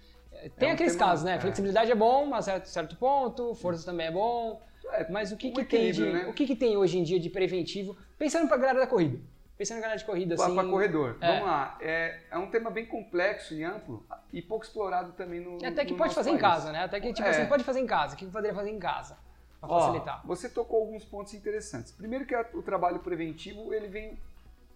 tem 0.57 0.69
é 0.69 0.71
um 0.71 0.75
aqueles 0.75 0.93
tema, 0.95 1.05
casos, 1.05 1.25
né? 1.25 1.35
É. 1.35 1.39
Flexibilidade 1.41 1.91
é 1.91 1.95
bom, 1.95 2.27
mas 2.27 2.45
certo, 2.45 2.67
certo 2.67 2.95
ponto, 2.95 3.53
força 3.55 3.85
também 3.85 4.07
é 4.07 4.11
bom. 4.11 4.61
É, 4.91 5.09
mas 5.09 5.31
o 5.31 5.37
que, 5.37 5.49
um 5.49 5.53
que 5.53 5.65
tem 5.65 5.91
de, 5.91 6.03
né? 6.03 6.25
o 6.27 6.33
que, 6.33 6.45
que 6.45 6.55
tem 6.55 6.77
hoje 6.77 6.97
em 6.97 7.03
dia 7.03 7.19
de 7.19 7.29
preventivo, 7.29 7.95
pensando 8.17 8.47
para 8.47 8.57
a 8.57 8.59
galera 8.59 8.79
da 8.79 8.87
corrida? 8.87 9.19
Pensando 9.57 9.77
na 9.77 9.81
galera 9.83 9.99
de 9.99 10.05
corrida, 10.05 10.35
assim... 10.35 10.55
Para 10.55 10.67
corredor. 10.67 11.17
É. 11.21 11.27
Vamos 11.27 11.45
lá. 11.45 11.77
É, 11.79 12.19
é 12.31 12.37
um 12.37 12.49
tema 12.49 12.71
bem 12.71 12.85
complexo 12.85 13.53
e 13.53 13.63
amplo 13.63 14.03
e 14.33 14.41
pouco 14.41 14.65
explorado 14.65 15.11
também 15.13 15.39
no 15.39 15.63
Até 15.63 15.85
que 15.85 15.91
no 15.91 15.97
pode 15.97 16.15
fazer 16.15 16.31
país. 16.31 16.39
em 16.39 16.41
casa, 16.41 16.71
né? 16.71 16.83
Até 16.83 16.99
que, 16.99 17.13
tipo 17.13 17.27
é. 17.27 17.31
assim, 17.31 17.45
pode 17.45 17.63
fazer 17.63 17.79
em 17.79 17.85
casa. 17.85 18.15
O 18.15 18.17
que 18.17 18.25
poderia 18.25 18.55
fazer 18.55 18.71
em 18.71 18.79
casa? 18.79 19.17
Para 19.59 19.69
facilitar. 19.69 20.25
Você 20.25 20.49
tocou 20.49 20.79
alguns 20.79 21.05
pontos 21.05 21.35
interessantes. 21.35 21.91
Primeiro 21.91 22.25
que 22.25 22.35
o 22.35 22.63
trabalho 22.63 22.99
preventivo, 22.99 23.71
ele 23.71 23.87
vem 23.87 24.17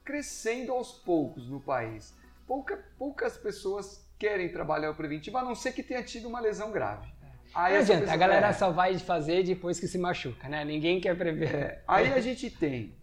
crescendo 0.04 0.72
aos 0.72 0.92
poucos 0.92 1.50
no 1.50 1.60
país. 1.60 2.14
Pouca, 2.46 2.80
poucas 3.00 3.36
pessoas 3.36 4.08
querem 4.20 4.52
trabalhar 4.52 4.92
o 4.92 4.96
preventivo, 4.96 5.38
a 5.40 5.44
não 5.44 5.56
ser 5.56 5.74
que 5.74 5.82
tenha 5.82 6.04
tido 6.04 6.28
uma 6.28 6.40
lesão 6.40 6.72
grave. 6.72 7.08
Aí 7.56 7.74
não 7.74 7.80
adianta, 7.80 8.12
a 8.12 8.18
galera 8.18 8.48
é. 8.48 8.54
só 8.54 8.70
vai 8.70 9.00
fazer 9.00 9.44
depois 9.44 9.80
que 9.80 9.88
se 9.88 9.98
machuca, 9.98 10.50
né? 10.50 10.66
Ninguém 10.66 11.00
quer 11.00 11.18
prever. 11.18 11.56
É. 11.56 11.84
Aí 11.88 12.12
a 12.12 12.20
gente 12.20 12.50
tem 12.50 12.94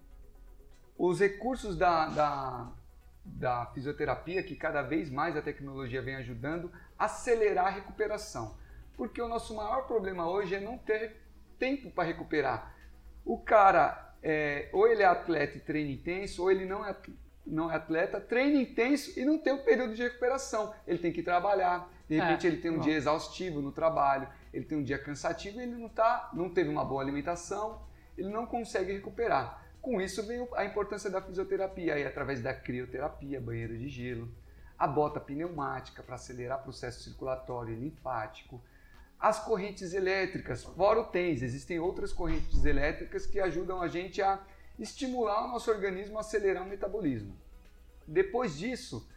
os 0.98 1.18
recursos 1.18 1.76
da, 1.76 2.06
da, 2.08 2.72
da 3.24 3.66
fisioterapia, 3.72 4.42
que 4.42 4.54
cada 4.54 4.82
vez 4.82 5.10
mais 5.10 5.36
a 5.36 5.42
tecnologia 5.42 6.02
vem 6.02 6.16
ajudando 6.16 6.70
a 6.98 7.06
acelerar 7.06 7.66
a 7.68 7.70
recuperação. 7.70 8.56
Porque 8.94 9.20
o 9.22 9.26
nosso 9.26 9.54
maior 9.56 9.86
problema 9.86 10.28
hoje 10.28 10.54
é 10.54 10.60
não 10.60 10.76
ter 10.76 11.16
tempo 11.58 11.90
para 11.90 12.04
recuperar. 12.04 12.76
O 13.24 13.38
cara, 13.38 14.14
é, 14.22 14.68
ou 14.70 14.86
ele 14.86 15.02
é 15.02 15.06
atleta 15.06 15.56
e 15.56 15.60
treina 15.60 15.90
intenso, 15.90 16.42
ou 16.42 16.50
ele 16.50 16.66
não 16.66 16.84
é 16.84 16.94
não 17.44 17.70
é 17.70 17.74
atleta, 17.74 18.20
treina 18.20 18.60
intenso 18.60 19.18
e 19.18 19.24
não 19.24 19.36
tem 19.36 19.52
um 19.52 19.64
período 19.64 19.94
de 19.94 20.02
recuperação. 20.02 20.72
Ele 20.86 20.98
tem 20.98 21.12
que 21.12 21.22
trabalhar, 21.22 21.90
de 22.12 22.20
repente 22.20 22.46
é, 22.46 22.50
ele 22.50 22.58
tem 22.58 22.70
um 22.70 22.76
bom. 22.76 22.82
dia 22.82 22.94
exaustivo 22.94 23.62
no 23.62 23.72
trabalho, 23.72 24.28
ele 24.52 24.66
tem 24.66 24.76
um 24.76 24.82
dia 24.82 24.98
cansativo 24.98 25.58
e 25.58 25.62
ele 25.62 25.76
não, 25.76 25.88
tá, 25.88 26.30
não 26.34 26.50
teve 26.50 26.68
uma 26.68 26.84
boa 26.84 27.02
alimentação, 27.02 27.80
ele 28.18 28.28
não 28.28 28.44
consegue 28.44 28.92
recuperar. 28.92 29.64
Com 29.80 29.98
isso 29.98 30.22
vem 30.26 30.46
a 30.54 30.64
importância 30.64 31.10
da 31.10 31.22
fisioterapia, 31.22 31.94
aí, 31.94 32.06
através 32.06 32.42
da 32.42 32.52
crioterapia, 32.52 33.40
banheiro 33.40 33.76
de 33.78 33.88
gelo, 33.88 34.28
a 34.78 34.86
bota 34.86 35.18
pneumática 35.18 36.02
para 36.02 36.16
acelerar 36.16 36.60
o 36.60 36.64
processo 36.64 37.02
circulatório 37.02 37.72
e 37.72 37.76
linfático, 37.76 38.62
as 39.18 39.38
correntes 39.38 39.94
elétricas, 39.94 40.62
fora 40.64 41.00
o 41.00 41.04
TENS, 41.04 41.42
existem 41.42 41.78
outras 41.78 42.12
correntes 42.12 42.64
elétricas 42.64 43.24
que 43.24 43.40
ajudam 43.40 43.80
a 43.80 43.88
gente 43.88 44.20
a 44.20 44.38
estimular 44.78 45.44
o 45.44 45.48
nosso 45.48 45.70
organismo 45.70 46.18
a 46.18 46.20
acelerar 46.20 46.62
o 46.62 46.68
metabolismo. 46.68 47.34
Depois 48.06 48.58
disso, 48.58 49.08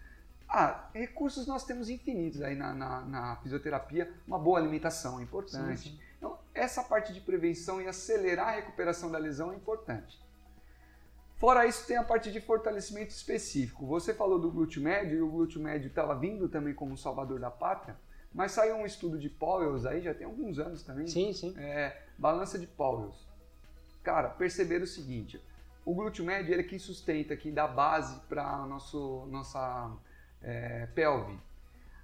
ah, 0.48 0.90
recursos 0.94 1.48
nós 1.48 1.66
temos 1.66 1.90
infinitos 1.90 2.42
aí 2.42 2.56
na, 2.56 2.74
na, 2.74 3.02
na 3.02 3.36
fisioterapia. 3.38 4.12
Uma 4.28 4.40
boa 4.40 4.60
alimentação 4.60 5.20
é 5.20 5.24
importante. 5.24 5.78
Sim, 5.78 5.90
sim. 5.90 6.00
Então, 6.18 6.38
essa 6.54 6.84
parte 6.84 7.14
de 7.14 7.22
prevenção 7.22 7.82
e 7.82 7.88
acelerar 7.88 8.50
a 8.50 8.52
recuperação 8.52 9.12
da 9.12 9.18
lesão 9.18 9.52
é 9.52 9.56
importante. 9.56 10.24
Fora 11.38 11.66
isso, 11.66 11.86
tem 11.86 11.98
a 11.98 12.04
parte 12.04 12.32
de 12.32 12.40
fortalecimento 12.40 13.12
específico. 13.12 13.86
Você 13.86 14.14
falou 14.14 14.40
do 14.40 14.50
glúteo 14.50 14.82
médio 14.82 15.18
e 15.18 15.22
o 15.22 15.30
glúteo 15.30 15.62
médio 15.62 15.90
estava 15.90 16.16
vindo 16.16 16.48
também 16.48 16.74
como 16.74 16.98
salvador 16.98 17.40
da 17.40 17.52
pátria, 17.52 17.98
mas 18.34 18.54
saiu 18.54 18.76
um 18.76 18.86
estudo 18.86 19.20
de 19.20 19.30
Powells 19.30 19.86
aí, 19.88 20.02
já 20.02 20.14
tem 20.14 20.26
alguns 20.26 20.58
anos 20.60 20.82
também. 20.82 21.08
Sim, 21.08 21.34
sim. 21.34 21.54
É, 21.58 22.02
balança 22.18 22.58
de 22.58 22.66
Powells 22.66 23.26
cara, 24.06 24.30
perceber 24.30 24.82
o 24.84 24.88
seguinte: 24.88 25.42
o 25.84 25.94
glúteo 25.94 26.24
médio 26.24 26.54
ele 26.54 26.62
é 26.62 26.66
quem 26.66 26.78
sustenta, 26.78 27.36
quem 27.36 27.52
dá 27.52 27.68
base 27.68 28.22
para 28.30 28.66
nossa 28.68 29.92
é, 30.46 30.86
pelve. 30.94 31.38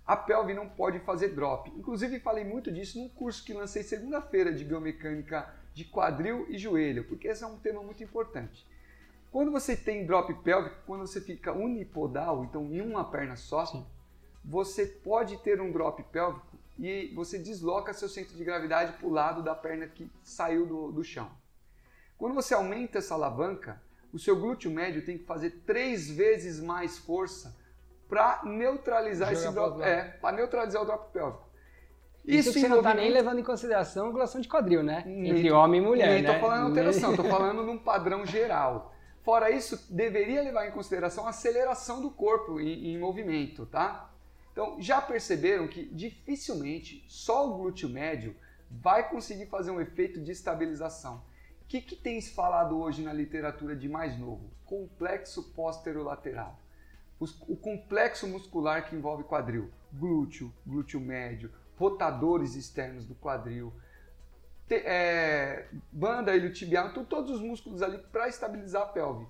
A 0.05 0.17
pelve 0.17 0.53
não 0.53 0.67
pode 0.67 0.99
fazer 0.99 1.29
drop. 1.29 1.69
Inclusive, 1.77 2.19
falei 2.19 2.43
muito 2.43 2.71
disso 2.71 2.99
num 2.99 3.07
curso 3.07 3.45
que 3.45 3.53
lancei 3.53 3.83
segunda-feira 3.83 4.51
de 4.51 4.65
biomecânica 4.65 5.53
de 5.73 5.85
quadril 5.85 6.47
e 6.49 6.57
joelho, 6.57 7.05
porque 7.05 7.27
esse 7.27 7.43
é 7.43 7.47
um 7.47 7.57
tema 7.57 7.81
muito 7.81 8.03
importante. 8.03 8.67
Quando 9.31 9.51
você 9.51 9.77
tem 9.77 10.05
drop 10.05 10.33
pélvico, 10.43 10.75
quando 10.85 11.07
você 11.07 11.21
fica 11.21 11.53
unipodal, 11.53 12.43
então 12.43 12.65
em 12.73 12.81
uma 12.81 13.09
perna 13.09 13.37
só, 13.37 13.65
Sim. 13.65 13.85
você 14.43 14.85
pode 14.85 15.37
ter 15.37 15.61
um 15.61 15.71
drop 15.71 16.03
pélvico 16.11 16.59
e 16.77 17.13
você 17.15 17.39
desloca 17.39 17.93
seu 17.93 18.09
centro 18.09 18.35
de 18.35 18.43
gravidade 18.43 18.97
para 18.97 19.07
o 19.07 19.11
lado 19.11 19.41
da 19.41 19.55
perna 19.55 19.87
que 19.87 20.11
saiu 20.23 20.65
do, 20.65 20.91
do 20.91 21.03
chão. 21.03 21.31
Quando 22.17 22.33
você 22.33 22.53
aumenta 22.53 22.97
essa 22.97 23.13
alavanca, 23.13 23.81
o 24.11 24.19
seu 24.19 24.35
glúteo 24.35 24.69
médio 24.69 25.05
tem 25.05 25.17
que 25.17 25.23
fazer 25.23 25.61
três 25.65 26.09
vezes 26.11 26.59
mais 26.59 26.97
força 26.97 27.55
para 28.11 28.41
neutralizar 28.43 29.31
esse 29.31 29.49
drop, 29.53 29.81
é, 29.81 30.03
para 30.21 30.35
neutralizar 30.35 30.81
o 30.81 30.85
drop 30.85 31.13
pélvico. 31.13 31.49
Isso, 32.25 32.49
Isso 32.49 32.59
você 32.59 32.67
não 32.67 32.79
está 32.79 32.93
nem 32.93 33.09
levando 33.09 33.39
em 33.39 33.43
consideração 33.43 34.05
a 34.05 34.09
angulação 34.09 34.41
de 34.41 34.49
quadril, 34.49 34.83
né? 34.83 35.01
Nem, 35.05 35.31
Entre 35.31 35.49
homem 35.49 35.81
e 35.81 35.83
mulher, 35.83 36.09
nem 36.09 36.21
né? 36.21 36.33
Estou 36.33 36.49
falando 36.49 36.67
alteração, 36.67 37.11
estou 37.11 37.23
falando 37.31 37.63
num 37.63 37.77
padrão 37.77 38.25
geral. 38.25 38.93
Fora 39.23 39.49
isso, 39.49 39.87
deveria 39.89 40.41
levar 40.41 40.67
em 40.67 40.71
consideração 40.71 41.25
a 41.25 41.29
aceleração 41.29 42.01
do 42.01 42.11
corpo 42.11 42.59
em, 42.59 42.93
em 42.93 42.99
movimento, 42.99 43.65
tá? 43.65 44.11
Então, 44.51 44.75
já 44.77 45.01
perceberam 45.01 45.69
que 45.69 45.85
dificilmente 45.85 47.05
só 47.07 47.47
o 47.47 47.53
glúteo 47.57 47.87
médio 47.87 48.35
vai 48.69 49.09
conseguir 49.09 49.45
fazer 49.45 49.71
um 49.71 49.79
efeito 49.79 50.19
de 50.19 50.33
estabilização 50.33 51.23
que, 51.71 51.79
que 51.79 51.95
tem 51.95 52.19
se 52.19 52.33
falado 52.33 52.77
hoje 52.77 53.01
na 53.01 53.13
literatura 53.13 53.77
de 53.77 53.87
mais 53.87 54.19
novo? 54.19 54.51
Complexo 54.65 55.53
posterolateral. 55.53 56.59
O 57.47 57.55
complexo 57.55 58.27
muscular 58.27 58.89
que 58.89 58.95
envolve 58.95 59.23
quadril, 59.23 59.69
glúteo, 59.93 60.51
glúteo 60.65 60.99
médio, 60.99 61.51
rotadores 61.77 62.55
externos 62.55 63.05
do 63.05 63.13
quadril, 63.13 63.71
te, 64.67 64.75
é, 64.77 65.67
banda 65.91 66.35
iliotibial, 66.35 66.87
então 66.87 67.05
todos 67.05 67.29
os 67.29 67.39
músculos 67.39 67.83
ali 67.83 67.99
para 68.11 68.27
estabilizar 68.27 68.81
a 68.81 68.85
pelve. 68.87 69.27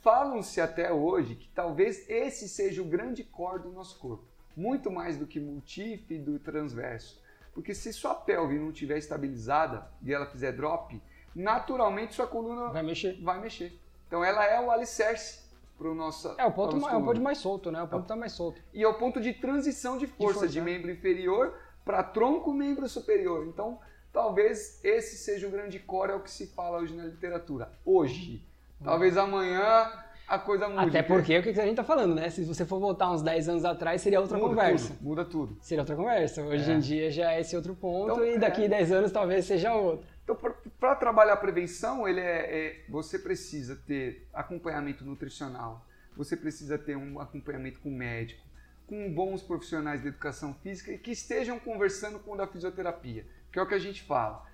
Falam-se 0.00 0.62
até 0.62 0.90
hoje 0.90 1.34
que 1.34 1.48
talvez 1.48 2.08
esse 2.08 2.48
seja 2.48 2.80
o 2.80 2.86
grande 2.86 3.22
core 3.22 3.64
do 3.64 3.72
nosso 3.72 3.98
corpo, 3.98 4.24
muito 4.56 4.90
mais 4.90 5.18
do 5.18 5.26
que 5.26 5.38
multífido 5.38 6.14
e 6.14 6.18
do 6.18 6.38
transverso. 6.38 7.22
Porque 7.52 7.74
se 7.74 7.92
sua 7.92 8.14
pelve 8.14 8.58
não 8.58 8.70
estiver 8.70 8.96
estabilizada 8.96 9.90
e 10.02 10.12
ela 10.12 10.26
fizer 10.26 10.52
drop, 10.52 11.02
naturalmente 11.34 12.14
sua 12.14 12.26
coluna 12.26 12.70
vai 12.70 12.82
mexer. 12.82 13.20
Vai 13.22 13.40
mexer. 13.40 13.78
Então 14.06 14.24
ela 14.24 14.44
é 14.44 14.60
o 14.60 14.70
alicerce 14.70 15.45
para 15.76 15.90
o 15.90 15.94
nosso. 15.94 16.34
É 16.38 16.44
o 16.44 16.52
ponto, 16.52 16.76
mais, 16.76 16.94
é 16.94 16.96
o 16.96 17.04
ponto 17.04 17.20
mais 17.20 17.38
solto, 17.38 17.70
né? 17.70 17.82
O 17.82 17.88
ponto 17.88 18.02
está 18.02 18.16
mais 18.16 18.32
solto. 18.32 18.60
E 18.72 18.82
é 18.82 18.88
o 18.88 18.94
ponto 18.94 19.20
de 19.20 19.32
transição 19.32 19.98
de 19.98 20.06
força 20.06 20.16
de, 20.16 20.32
força, 20.34 20.48
de 20.48 20.60
né? 20.60 20.64
membro 20.64 20.90
inferior 20.90 21.54
para 21.84 22.02
tronco 22.02 22.52
membro 22.52 22.88
superior. 22.88 23.46
Então, 23.46 23.78
talvez 24.12 24.84
esse 24.84 25.16
seja 25.16 25.46
o 25.46 25.50
grande 25.50 25.78
core, 25.78 26.12
é 26.12 26.14
o 26.14 26.20
que 26.20 26.30
se 26.30 26.48
fala 26.48 26.78
hoje 26.78 26.94
na 26.94 27.04
literatura. 27.04 27.70
Hoje. 27.84 28.44
Talvez 28.82 29.16
amanhã 29.16 29.90
a 30.28 30.38
coisa 30.38 30.68
mude. 30.68 30.88
Até 30.88 31.02
porque 31.02 31.34
é 31.34 31.38
o 31.38 31.42
que 31.42 31.50
a 31.50 31.52
gente 31.52 31.70
está 31.70 31.84
falando, 31.84 32.14
né? 32.14 32.28
Se 32.30 32.44
você 32.44 32.64
for 32.64 32.80
voltar 32.80 33.10
uns 33.10 33.22
10 33.22 33.48
anos 33.48 33.64
atrás, 33.64 34.02
seria 34.02 34.20
outra 34.20 34.36
muda 34.36 34.50
conversa. 34.50 34.94
Tudo, 34.94 35.04
muda 35.04 35.24
tudo. 35.24 35.56
Seria 35.60 35.82
outra 35.82 35.94
conversa. 35.94 36.42
Hoje 36.42 36.70
é. 36.70 36.74
em 36.74 36.80
dia 36.80 37.10
já 37.10 37.32
é 37.32 37.40
esse 37.40 37.54
outro 37.56 37.74
ponto 37.74 38.12
então, 38.12 38.24
e 38.24 38.38
daqui 38.38 38.64
é. 38.64 38.68
10 38.68 38.92
anos 38.92 39.12
talvez 39.12 39.44
seja 39.44 39.72
outro. 39.74 40.06
Então, 40.24 40.36
para 40.78 40.94
trabalhar 40.94 41.34
a 41.34 41.36
prevenção, 41.36 42.06
ele 42.06 42.20
é, 42.20 42.24
é, 42.24 42.84
você 42.88 43.18
precisa 43.18 43.76
ter 43.86 44.28
acompanhamento 44.32 45.04
nutricional, 45.04 45.86
você 46.16 46.36
precisa 46.36 46.76
ter 46.76 46.96
um 46.96 47.20
acompanhamento 47.20 47.80
com 47.80 47.90
médico, 47.90 48.44
com 48.86 49.12
bons 49.12 49.42
profissionais 49.42 50.02
de 50.02 50.08
educação 50.08 50.54
física 50.62 50.92
e 50.92 50.98
que 50.98 51.10
estejam 51.10 51.58
conversando 51.58 52.18
com 52.18 52.32
o 52.32 52.36
da 52.36 52.46
fisioterapia, 52.46 53.26
que 53.50 53.58
é 53.58 53.62
o 53.62 53.66
que 53.66 53.74
a 53.74 53.78
gente 53.78 54.02
fala. 54.02 54.46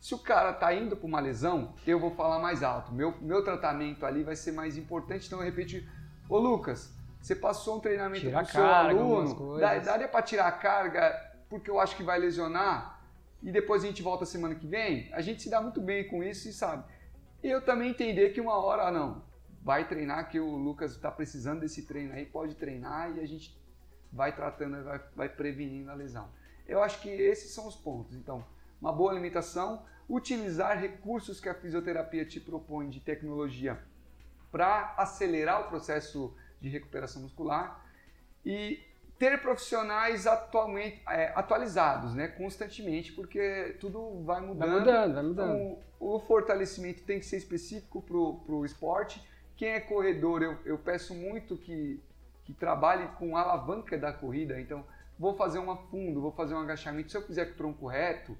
Se 0.00 0.14
o 0.14 0.18
cara 0.18 0.50
está 0.50 0.72
indo 0.74 0.96
para 0.96 1.06
uma 1.06 1.20
lesão, 1.20 1.74
eu 1.86 1.98
vou 1.98 2.10
falar 2.10 2.38
mais 2.38 2.62
alto. 2.62 2.92
Meu, 2.92 3.14
meu 3.20 3.42
tratamento 3.42 4.04
ali 4.04 4.22
vai 4.22 4.36
ser 4.36 4.52
mais 4.52 4.76
importante. 4.76 5.26
Então 5.26 5.38
eu 5.40 5.44
repito, 5.44 5.84
ô 6.28 6.38
Lucas, 6.38 6.92
você 7.20 7.34
passou 7.34 7.78
um 7.78 7.80
treinamento 7.80 8.30
para 8.30 8.42
o 8.42 8.46
seu 8.46 8.64
aluno, 8.64 9.58
daria 9.58 10.06
para 10.06 10.22
tirar 10.22 10.46
a 10.46 10.52
carga 10.52 11.34
porque 11.48 11.70
eu 11.70 11.80
acho 11.80 11.96
que 11.96 12.02
vai 12.02 12.18
lesionar 12.18 12.95
e 13.42 13.52
depois 13.52 13.84
a 13.84 13.86
gente 13.86 14.02
volta 14.02 14.24
semana 14.24 14.54
que 14.54 14.66
vem? 14.66 15.12
A 15.12 15.20
gente 15.20 15.42
se 15.42 15.50
dá 15.50 15.60
muito 15.60 15.80
bem 15.80 16.08
com 16.08 16.22
isso 16.22 16.48
e 16.48 16.52
sabe. 16.52 16.84
E 17.42 17.48
eu 17.48 17.62
também 17.62 17.90
entender 17.90 18.30
que 18.30 18.40
uma 18.40 18.56
hora, 18.56 18.88
ah, 18.88 18.90
não, 18.90 19.22
vai 19.62 19.86
treinar, 19.86 20.28
que 20.28 20.40
o 20.40 20.56
Lucas 20.56 20.92
está 20.92 21.10
precisando 21.10 21.60
desse 21.60 21.86
treino 21.86 22.12
aí, 22.12 22.24
pode 22.24 22.54
treinar 22.54 23.16
e 23.16 23.20
a 23.20 23.26
gente 23.26 23.56
vai 24.12 24.34
tratando, 24.34 24.82
vai, 24.82 25.00
vai 25.14 25.28
prevenindo 25.28 25.90
a 25.90 25.94
lesão. 25.94 26.28
Eu 26.66 26.82
acho 26.82 27.00
que 27.00 27.08
esses 27.08 27.52
são 27.52 27.66
os 27.66 27.76
pontos. 27.76 28.14
Então, 28.14 28.44
uma 28.80 28.92
boa 28.92 29.10
alimentação, 29.10 29.84
utilizar 30.08 30.78
recursos 30.78 31.40
que 31.40 31.48
a 31.48 31.54
fisioterapia 31.54 32.24
te 32.24 32.40
propõe 32.40 32.88
de 32.88 33.00
tecnologia 33.00 33.80
para 34.50 34.94
acelerar 34.96 35.62
o 35.62 35.68
processo 35.68 36.34
de 36.60 36.68
recuperação 36.68 37.22
muscular 37.22 37.84
e 38.44 38.80
ter 39.18 39.40
profissionais 39.40 40.26
atualmente 40.26 41.00
é, 41.08 41.32
atualizados, 41.34 42.14
né, 42.14 42.28
constantemente, 42.28 43.12
porque 43.12 43.76
tudo 43.80 44.22
vai 44.24 44.40
mudando. 44.40 44.58
Vai 44.58 44.78
mudando, 44.80 45.14
vai 45.14 45.22
mudando. 45.22 45.56
Então, 45.56 45.78
o 45.98 46.20
fortalecimento 46.20 47.02
tem 47.02 47.18
que 47.18 47.26
ser 47.26 47.38
específico 47.38 48.02
para 48.02 48.16
o 48.16 48.64
esporte. 48.64 49.22
Quem 49.56 49.70
é 49.70 49.80
corredor, 49.80 50.42
eu, 50.42 50.58
eu 50.66 50.78
peço 50.78 51.14
muito 51.14 51.56
que, 51.56 52.02
que 52.44 52.52
trabalhe 52.52 53.08
com 53.18 53.36
a 53.36 53.40
alavanca 53.40 53.96
da 53.96 54.12
corrida. 54.12 54.60
Então, 54.60 54.84
vou 55.18 55.34
fazer 55.34 55.58
um 55.58 55.74
fundo, 55.88 56.20
vou 56.20 56.32
fazer 56.32 56.54
um 56.54 56.60
agachamento. 56.60 57.10
Se 57.10 57.16
eu 57.16 57.22
fizer 57.22 57.46
com 57.46 57.52
o 57.52 57.56
tronco 57.56 57.86
reto, 57.86 58.36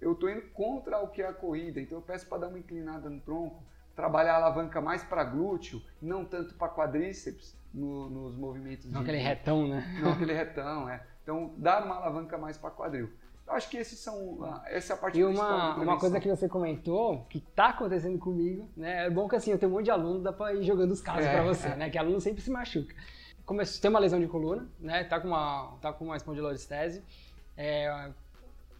eu 0.00 0.12
estou 0.12 0.30
indo 0.30 0.42
contra 0.52 0.98
o 1.00 1.08
que 1.08 1.20
é 1.20 1.26
a 1.26 1.34
corrida. 1.34 1.80
Então, 1.80 1.98
eu 1.98 2.02
peço 2.02 2.26
para 2.26 2.38
dar 2.38 2.48
uma 2.48 2.58
inclinada 2.58 3.10
no 3.10 3.20
tronco, 3.20 3.62
trabalhar 3.94 4.34
a 4.34 4.36
alavanca 4.36 4.80
mais 4.80 5.02
para 5.02 5.22
glúteo, 5.22 5.82
não 6.00 6.24
tanto 6.24 6.54
para 6.54 6.72
quadríceps 6.72 7.57
no, 7.72 8.08
nos 8.08 8.36
movimentos. 8.36 8.86
Não 8.86 9.02
de, 9.02 9.10
aquele 9.10 9.22
retão, 9.22 9.68
né? 9.68 9.98
Não 10.00 10.12
aquele 10.12 10.32
retão, 10.32 10.88
é. 10.88 11.02
Então, 11.22 11.52
dar 11.56 11.84
uma 11.84 11.96
alavanca 11.96 12.38
mais 12.38 12.56
para 12.56 12.70
quadril. 12.70 13.10
Eu 13.46 13.54
acho 13.54 13.70
que 13.70 13.78
esses 13.78 13.98
são, 13.98 14.38
essa 14.66 14.92
é 14.92 14.96
a 14.96 14.98
parte 14.98 15.18
E 15.18 15.24
uma, 15.24 15.74
uma 15.76 15.98
coisa 15.98 16.20
que 16.20 16.28
você 16.28 16.46
comentou, 16.48 17.24
que 17.30 17.38
está 17.38 17.68
acontecendo 17.70 18.18
comigo, 18.18 18.68
né? 18.76 19.06
É 19.06 19.10
bom 19.10 19.26
que 19.26 19.36
assim, 19.36 19.50
eu 19.50 19.58
tenho 19.58 19.72
um 19.72 19.76
monte 19.76 19.86
de 19.86 19.90
aluno, 19.90 20.20
dá 20.20 20.32
para 20.32 20.54
ir 20.54 20.62
jogando 20.64 20.92
os 20.92 21.00
casos 21.00 21.24
é, 21.24 21.32
para 21.32 21.42
você, 21.42 21.68
é. 21.68 21.76
né? 21.76 21.90
Que 21.90 21.96
aluno 21.96 22.20
sempre 22.20 22.42
se 22.42 22.50
machuca. 22.50 22.94
Começou, 23.46 23.80
tem 23.80 23.88
uma 23.88 23.98
lesão 23.98 24.20
de 24.20 24.26
coluna, 24.26 24.68
né? 24.78 25.02
Tá 25.04 25.18
com 25.18 25.28
uma, 25.28 25.78
tá 25.80 25.94
com 25.94 26.04
uma 26.04 26.16
espondilolistese. 26.18 27.02
É, 27.56 28.10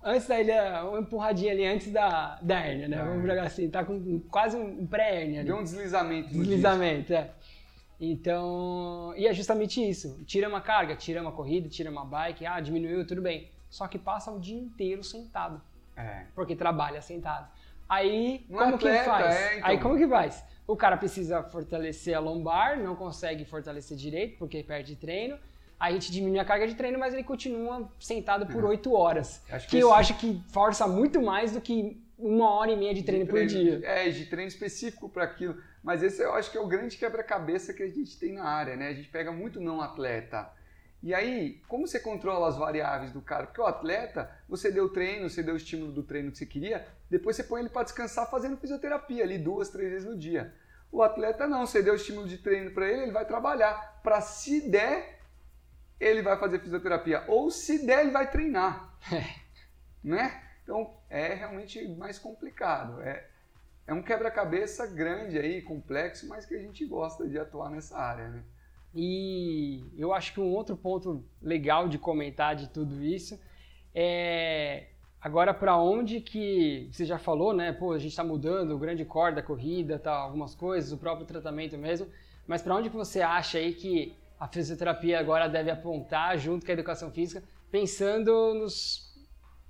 antes 0.02 0.28
da 0.28 0.38
ilha, 0.38 0.84
uma 0.84 1.00
empurradinha 1.00 1.52
ali 1.52 1.64
antes 1.66 1.90
da, 1.90 2.38
da 2.42 2.60
hérnia, 2.60 2.88
né? 2.88 2.98
É. 2.98 3.04
Vamos 3.04 3.26
jogar 3.26 3.44
assim, 3.44 3.70
tá 3.70 3.82
com 3.84 4.20
quase 4.30 4.56
um 4.56 4.86
pré-hérnia 4.86 5.40
ali. 5.40 5.48
Deu 5.48 5.56
um 5.56 5.62
deslizamento. 5.64 6.28
Deslizamento, 6.28 7.12
é. 7.14 7.30
Então, 8.00 9.12
e 9.16 9.26
é 9.26 9.34
justamente 9.34 9.86
isso. 9.86 10.22
Tira 10.24 10.48
uma 10.48 10.60
carga, 10.60 10.94
tira 10.94 11.20
uma 11.20 11.32
corrida, 11.32 11.68
tira 11.68 11.90
uma 11.90 12.04
bike, 12.04 12.46
ah, 12.46 12.60
diminuiu, 12.60 13.06
tudo 13.06 13.20
bem. 13.20 13.50
Só 13.68 13.88
que 13.88 13.98
passa 13.98 14.30
o 14.30 14.38
dia 14.38 14.58
inteiro 14.58 15.02
sentado. 15.02 15.60
É. 15.96 16.24
Porque 16.34 16.54
trabalha 16.54 17.02
sentado. 17.02 17.48
Aí, 17.88 18.46
um 18.48 18.56
como 18.56 18.74
atleta, 18.76 18.98
que 18.98 19.04
faz? 19.04 19.36
É, 19.36 19.56
então. 19.56 19.68
Aí, 19.68 19.80
como 19.80 19.96
que 19.96 20.06
faz? 20.06 20.44
O 20.66 20.76
cara 20.76 20.96
precisa 20.96 21.42
fortalecer 21.42 22.14
a 22.14 22.20
lombar, 22.20 22.78
não 22.78 22.94
consegue 22.94 23.44
fortalecer 23.44 23.96
direito 23.96 24.38
porque 24.38 24.62
perde 24.62 24.94
treino. 24.94 25.38
Aí 25.80 25.92
a 25.92 25.98
gente 25.98 26.12
diminui 26.12 26.38
a 26.38 26.44
carga 26.44 26.66
de 26.66 26.74
treino, 26.74 26.98
mas 26.98 27.14
ele 27.14 27.22
continua 27.22 27.88
sentado 27.98 28.46
por 28.46 28.64
uhum. 28.64 28.70
oito 28.70 28.92
horas. 28.92 29.42
Acho 29.50 29.66
que, 29.66 29.76
que 29.76 29.82
eu 29.82 29.94
acho 29.94 30.14
que 30.18 30.42
força 30.48 30.86
muito 30.86 31.22
mais 31.22 31.52
do 31.52 31.60
que 31.60 32.00
uma 32.18 32.50
hora 32.50 32.72
e 32.72 32.76
meia 32.76 32.92
de 32.92 33.04
treino, 33.04 33.24
de 33.24 33.30
treino 33.30 33.48
por 33.48 33.56
dia. 33.56 33.80
É, 33.84 34.08
de 34.10 34.26
treino 34.26 34.48
específico 34.48 35.08
para 35.08 35.24
aquilo. 35.24 35.56
Mas 35.82 36.02
esse 36.02 36.20
eu 36.22 36.34
acho 36.34 36.50
que 36.50 36.58
é 36.58 36.60
o 36.60 36.66
grande 36.66 36.96
quebra-cabeça 36.96 37.72
que 37.72 37.82
a 37.82 37.88
gente 37.88 38.18
tem 38.18 38.32
na 38.32 38.44
área, 38.44 38.76
né? 38.76 38.88
A 38.88 38.94
gente 38.94 39.08
pega 39.08 39.30
muito 39.30 39.60
não 39.60 39.80
atleta. 39.80 40.50
E 41.00 41.14
aí, 41.14 41.62
como 41.68 41.86
você 41.86 42.00
controla 42.00 42.48
as 42.48 42.56
variáveis 42.56 43.12
do 43.12 43.22
cara? 43.22 43.46
Porque 43.46 43.60
o 43.60 43.66
atleta, 43.66 44.28
você 44.48 44.70
deu 44.70 44.88
treino, 44.88 45.30
você 45.30 45.44
deu 45.44 45.54
o 45.54 45.56
estímulo 45.56 45.92
do 45.92 46.02
treino 46.02 46.32
que 46.32 46.38
você 46.38 46.46
queria, 46.46 46.84
depois 47.08 47.36
você 47.36 47.44
põe 47.44 47.60
ele 47.60 47.68
para 47.68 47.84
descansar 47.84 48.28
fazendo 48.28 48.56
fisioterapia 48.56 49.22
ali 49.22 49.38
duas, 49.38 49.68
três 49.68 49.90
vezes 49.90 50.08
no 50.08 50.18
dia. 50.18 50.52
O 50.90 51.02
atleta 51.02 51.46
não, 51.46 51.66
você 51.66 51.82
deu 51.82 51.92
o 51.92 51.96
estímulo 51.96 52.26
de 52.26 52.38
treino 52.38 52.72
para 52.72 52.88
ele, 52.88 53.02
ele 53.02 53.12
vai 53.12 53.24
trabalhar. 53.24 54.00
Para 54.02 54.20
se 54.20 54.68
der, 54.68 55.20
ele 56.00 56.20
vai 56.20 56.36
fazer 56.36 56.58
fisioterapia. 56.58 57.24
Ou 57.28 57.48
se 57.50 57.86
der, 57.86 58.00
ele 58.00 58.10
vai 58.10 58.28
treinar. 58.28 58.98
né? 60.02 60.42
Então, 60.64 60.97
é 61.10 61.34
realmente 61.34 61.86
mais 61.88 62.18
complicado. 62.18 63.00
É, 63.02 63.26
é 63.86 63.94
um 63.94 64.02
quebra-cabeça 64.02 64.86
grande 64.86 65.38
aí, 65.38 65.62
complexo, 65.62 66.28
mas 66.28 66.44
que 66.44 66.54
a 66.54 66.60
gente 66.60 66.84
gosta 66.84 67.26
de 67.26 67.38
atuar 67.38 67.70
nessa 67.70 67.98
área, 67.98 68.28
né? 68.28 68.42
E 68.94 69.84
eu 69.96 70.12
acho 70.12 70.32
que 70.32 70.40
um 70.40 70.50
outro 70.50 70.76
ponto 70.76 71.24
legal 71.40 71.88
de 71.88 71.98
comentar 71.98 72.56
de 72.56 72.68
tudo 72.68 73.02
isso 73.02 73.38
é 73.94 74.88
agora 75.20 75.52
para 75.52 75.76
onde 75.76 76.20
que 76.20 76.88
você 76.92 77.04
já 77.04 77.18
falou, 77.18 77.52
né? 77.52 77.72
Pô, 77.72 77.92
a 77.92 77.98
gente 77.98 78.10
está 78.10 78.24
mudando 78.24 78.72
o 78.72 78.78
grande 78.78 79.04
core 79.04 79.34
da 79.34 79.42
corrida, 79.42 79.98
tá, 79.98 80.12
algumas 80.12 80.54
coisas, 80.54 80.92
o 80.92 80.98
próprio 80.98 81.26
tratamento 81.26 81.76
mesmo. 81.76 82.08
Mas 82.46 82.62
para 82.62 82.74
onde 82.74 82.88
que 82.88 82.96
você 82.96 83.20
acha 83.20 83.58
aí 83.58 83.74
que 83.74 84.16
a 84.38 84.46
fisioterapia 84.46 85.18
agora 85.18 85.48
deve 85.48 85.70
apontar 85.70 86.38
junto 86.38 86.64
com 86.64 86.70
a 86.70 86.74
educação 86.74 87.10
física, 87.10 87.42
pensando 87.70 88.54
nos, 88.54 89.07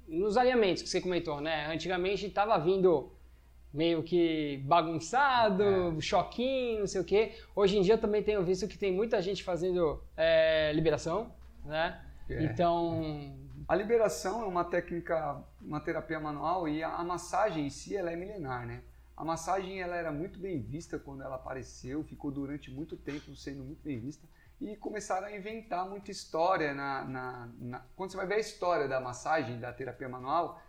nos 0.09 0.37
alinhamentos 0.37 0.83
que 0.83 0.89
você 0.89 1.01
comentou, 1.01 1.41
né? 1.41 1.67
Antigamente 1.73 2.27
estava 2.27 2.59
vindo 2.59 3.13
meio 3.73 4.03
que 4.03 4.63
bagunçado, 4.65 5.63
é. 5.99 6.01
choquinho, 6.01 6.81
não 6.81 6.87
sei 6.87 7.01
o 7.01 7.05
quê. 7.05 7.35
Hoje 7.55 7.77
em 7.77 7.83
dia 7.83 7.99
também 7.99 8.23
tenho 8.23 8.43
visto 8.43 8.67
que 8.67 8.79
tem 8.79 8.91
muita 8.91 9.21
gente 9.21 9.45
fazendo 9.45 10.03
é, 10.17 10.73
liberação, 10.73 11.33
né? 11.65 12.03
É. 12.29 12.43
Então... 12.45 13.37
A 13.69 13.75
liberação 13.75 14.43
é 14.43 14.47
uma 14.47 14.65
técnica, 14.65 15.45
uma 15.61 15.79
terapia 15.79 16.19
manual 16.19 16.67
e 16.67 16.83
a, 16.83 16.89
a 16.95 17.05
massagem 17.05 17.67
em 17.67 17.71
si 17.71 17.95
ela 17.95 18.11
é 18.11 18.17
milenar, 18.17 18.67
né? 18.67 18.81
A 19.15 19.23
massagem 19.23 19.83
ela 19.83 19.95
era 19.95 20.11
muito 20.11 20.39
bem 20.39 20.59
vista 20.59 20.99
quando 20.99 21.23
ela 21.23 21.35
apareceu, 21.35 22.03
ficou 22.03 22.31
durante 22.31 22.71
muito 22.71 22.97
tempo 22.97 23.37
sendo 23.37 23.63
muito 23.63 23.83
bem 23.83 23.99
vista 24.01 24.27
e 24.61 24.77
começaram 24.77 25.27
a 25.29 25.37
inventar 25.37 25.89
muita 25.89 26.11
história 26.11 26.75
na, 26.75 27.05
na, 27.05 27.49
na, 27.61 27.83
quando 27.97 28.11
você 28.11 28.17
vai 28.17 28.27
ver 28.27 28.35
a 28.35 28.39
história 28.41 28.89
da 28.89 29.01
massagem, 29.01 29.61
da 29.61 29.73
terapia 29.73 30.09
manual, 30.09 30.61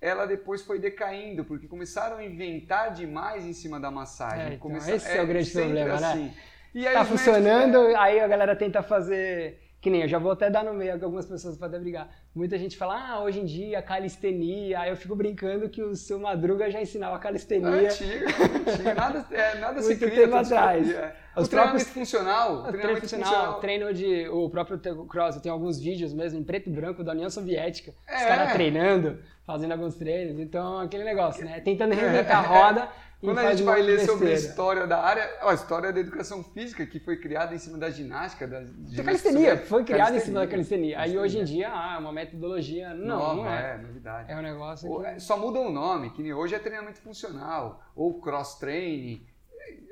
ela 0.00 0.26
depois 0.26 0.62
foi 0.62 0.78
decaindo, 0.78 1.44
porque 1.44 1.66
começaram 1.68 2.16
a 2.16 2.24
inventar 2.24 2.92
demais 2.92 3.44
em 3.44 3.52
cima 3.52 3.78
da 3.78 3.90
massagem. 3.90 4.52
É, 4.52 4.54
então, 4.54 4.76
esse 4.76 5.08
é, 5.08 5.18
é, 5.18 5.22
o 5.22 5.26
grande 5.26 5.50
problema, 5.50 6.00
né? 6.00 6.06
assim. 6.06 6.24
né? 6.24 6.34
E 6.74 6.86
aí, 6.86 6.94
tá 6.94 7.04
funcionando, 7.04 7.78
médicos, 7.82 8.02
aí 8.02 8.20
a 8.20 8.26
galera 8.26 8.56
tenta 8.56 8.82
fazer 8.82 9.61
que 9.82 9.90
nem 9.90 10.02
eu 10.02 10.08
já 10.08 10.16
vou 10.16 10.30
até 10.30 10.48
dar 10.48 10.62
no 10.62 10.72
meio, 10.72 10.96
que 10.96 11.04
algumas 11.04 11.26
pessoas 11.26 11.56
podem 11.56 11.80
brigar. 11.80 12.08
Muita 12.32 12.56
gente 12.56 12.76
fala, 12.76 12.94
ah, 13.04 13.20
hoje 13.20 13.40
em 13.40 13.44
dia, 13.44 13.82
calistenia. 13.82 14.78
Aí 14.78 14.90
eu 14.90 14.96
fico 14.96 15.16
brincando 15.16 15.68
que 15.68 15.82
o 15.82 15.96
seu 15.96 16.20
Madruga 16.20 16.70
já 16.70 16.80
ensinava 16.80 17.18
calistenia. 17.18 17.66
É 17.68 17.86
antigo, 17.88 18.24
antigo. 18.24 18.94
Nada, 18.94 19.26
é, 19.32 19.58
nada 19.58 19.80
Muito 19.80 19.86
se 19.86 19.96
cria. 19.96 20.22
tempo 20.22 20.36
atrás. 20.36 20.88
É. 20.88 21.16
Os 21.36 21.46
o 21.48 21.50
treinamento 21.50 21.84
funcional. 21.86 22.54
O 22.60 22.62
treinamento 22.68 23.00
funcional, 23.00 23.28
funcional. 23.28 23.60
Treino 23.60 23.92
de... 23.92 24.28
O 24.28 24.48
próprio 24.48 24.78
cross, 25.08 25.34
eu 25.34 25.42
tenho 25.42 25.52
alguns 25.52 25.80
vídeos 25.80 26.14
mesmo 26.14 26.38
em 26.38 26.44
preto 26.44 26.70
e 26.70 26.72
branco 26.72 27.02
da 27.02 27.10
União 27.10 27.28
Soviética. 27.28 27.92
É. 28.06 28.18
Os 28.18 28.22
caras 28.22 28.52
treinando, 28.52 29.18
fazendo 29.44 29.72
alguns 29.72 29.96
treinos. 29.96 30.38
Então, 30.38 30.78
aquele 30.78 31.02
negócio, 31.02 31.44
né? 31.44 31.60
Tentando 31.60 31.92
reinventar 31.92 32.38
a 32.44 32.46
roda 32.46 32.88
quando 33.22 33.38
a 33.38 33.50
gente 33.50 33.62
vai 33.62 33.80
ler 33.80 33.98
besteira. 33.98 34.12
sobre 34.12 34.30
a 34.30 34.34
história 34.34 34.86
da 34.86 35.00
área, 35.00 35.30
a 35.40 35.54
história 35.54 35.92
da 35.92 36.00
educação 36.00 36.42
física, 36.42 36.84
que 36.84 36.98
foi 36.98 37.16
criada 37.16 37.54
em 37.54 37.58
cima 37.58 37.78
da 37.78 37.88
ginástica, 37.88 38.48
da, 38.48 38.60
da 38.60 39.04
calistenia, 39.04 39.58
foi 39.58 39.84
criada 39.84 40.16
em 40.16 40.20
cima 40.20 40.40
da 40.40 40.46
calistenia. 40.48 40.98
Aí 40.98 41.16
hoje 41.16 41.38
em 41.38 41.44
dia, 41.44 41.70
ah, 41.72 41.94
é 41.96 41.98
uma 41.98 42.12
metodologia. 42.12 42.92
Não, 42.94 43.18
Nova, 43.18 43.34
não 43.34 43.48
é. 43.48 43.74
é 43.74 43.78
novidade. 43.78 44.32
É 44.32 44.36
um 44.36 44.42
negócio. 44.42 45.00
Que... 45.00 45.20
Só 45.20 45.38
muda 45.38 45.60
o 45.60 45.70
nome, 45.70 46.10
que 46.10 46.32
hoje 46.32 46.54
é 46.54 46.58
treinamento 46.58 47.00
funcional, 47.00 47.82
ou 47.94 48.20
cross-training. 48.20 49.24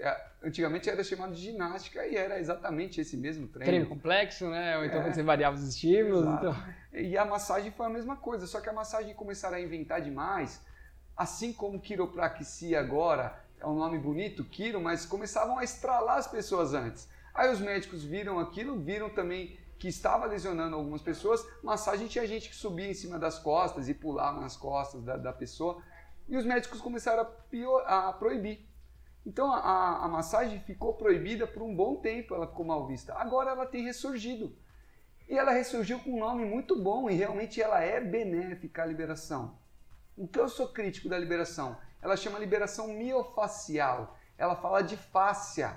É, 0.01 0.17
antigamente 0.43 0.91
era 0.91 1.05
chamado 1.05 1.33
de 1.33 1.41
ginástica 1.41 2.05
e 2.07 2.17
era 2.17 2.41
exatamente 2.41 3.01
esse 3.01 3.17
mesmo 3.17 3.47
treino. 3.47 3.71
Treino 3.71 3.87
complexo, 3.87 4.49
né? 4.49 4.77
Ou 4.77 4.85
então 4.85 5.03
é, 5.03 5.13
você 5.13 5.23
variava 5.23 5.55
os 5.55 5.63
estímulos. 5.63 6.27
Então... 6.27 6.57
E 6.93 7.17
a 7.17 7.25
massagem 7.25 7.71
foi 7.71 7.87
a 7.87 7.91
mesma 7.91 8.17
coisa, 8.17 8.47
só 8.49 8.61
que 8.61 8.69
a 8.69 8.73
massagem 8.73 9.15
começaram 9.15 9.57
a 9.57 9.61
inventar 9.61 10.01
demais 10.01 10.61
assim 11.21 11.53
como 11.53 11.79
quiropraxia 11.79 12.81
agora, 12.81 13.39
é 13.61 13.67
um 13.67 13.75
nome 13.75 13.99
bonito, 13.99 14.43
quiro, 14.43 14.81
mas 14.81 15.05
começavam 15.05 15.59
a 15.59 15.63
estralar 15.63 16.17
as 16.17 16.27
pessoas 16.27 16.73
antes. 16.73 17.07
Aí 17.35 17.53
os 17.53 17.61
médicos 17.61 18.03
viram 18.03 18.39
aquilo, 18.39 18.81
viram 18.81 19.11
também 19.11 19.59
que 19.79 19.87
estava 19.87 20.25
lesionando 20.25 20.77
algumas 20.77 21.03
pessoas, 21.03 21.47
massagem 21.63 22.07
tinha 22.07 22.27
gente 22.27 22.49
que 22.49 22.57
subia 22.57 22.89
em 22.89 22.95
cima 22.95 23.19
das 23.19 23.39
costas 23.39 23.87
e 23.87 23.93
pulava 23.93 24.41
nas 24.41 24.57
costas 24.57 25.03
da, 25.03 25.19
da 25.19 25.31
pessoa, 25.31 25.83
e 26.27 26.39
os 26.39 26.47
médicos 26.47 26.81
começaram 26.81 27.21
a, 27.21 27.27
pior, 27.27 27.85
a 27.87 28.11
proibir. 28.15 28.67
Então 29.27 29.53
a, 29.53 30.03
a, 30.03 30.09
massagem 30.09 30.61
ficou 30.61 30.95
proibida 30.95 31.47
por 31.47 31.63
um 31.63 31.77
bom 31.77 31.97
tempo, 31.97 32.35
ela 32.35 32.47
ficou 32.47 32.65
mal 32.65 32.87
vista. 32.87 33.13
Agora 33.13 33.51
ela 33.51 33.67
tem 33.67 33.85
ressurgido. 33.85 34.57
E 35.29 35.37
ela 35.37 35.53
ressurgiu 35.53 36.01
com 36.01 36.15
um 36.15 36.21
nome 36.21 36.47
muito 36.47 36.83
bom 36.83 37.11
e 37.11 37.15
realmente 37.15 37.61
ela 37.61 37.79
é 37.83 38.01
benéfica 38.01 38.85
à 38.85 38.87
liberação. 38.87 39.60
O 40.21 40.29
que 40.29 40.39
eu 40.39 40.51
sou 40.51 40.69
crítico 40.69 41.09
da 41.09 41.19
liberação? 41.19 41.79
Ela 42.03 42.15
chama 42.15 42.39
liberação 42.39 42.89
miofacial. 42.89 44.19
Ela 44.37 44.55
fala 44.55 44.83
de 44.83 44.95
fáscia. 44.95 45.75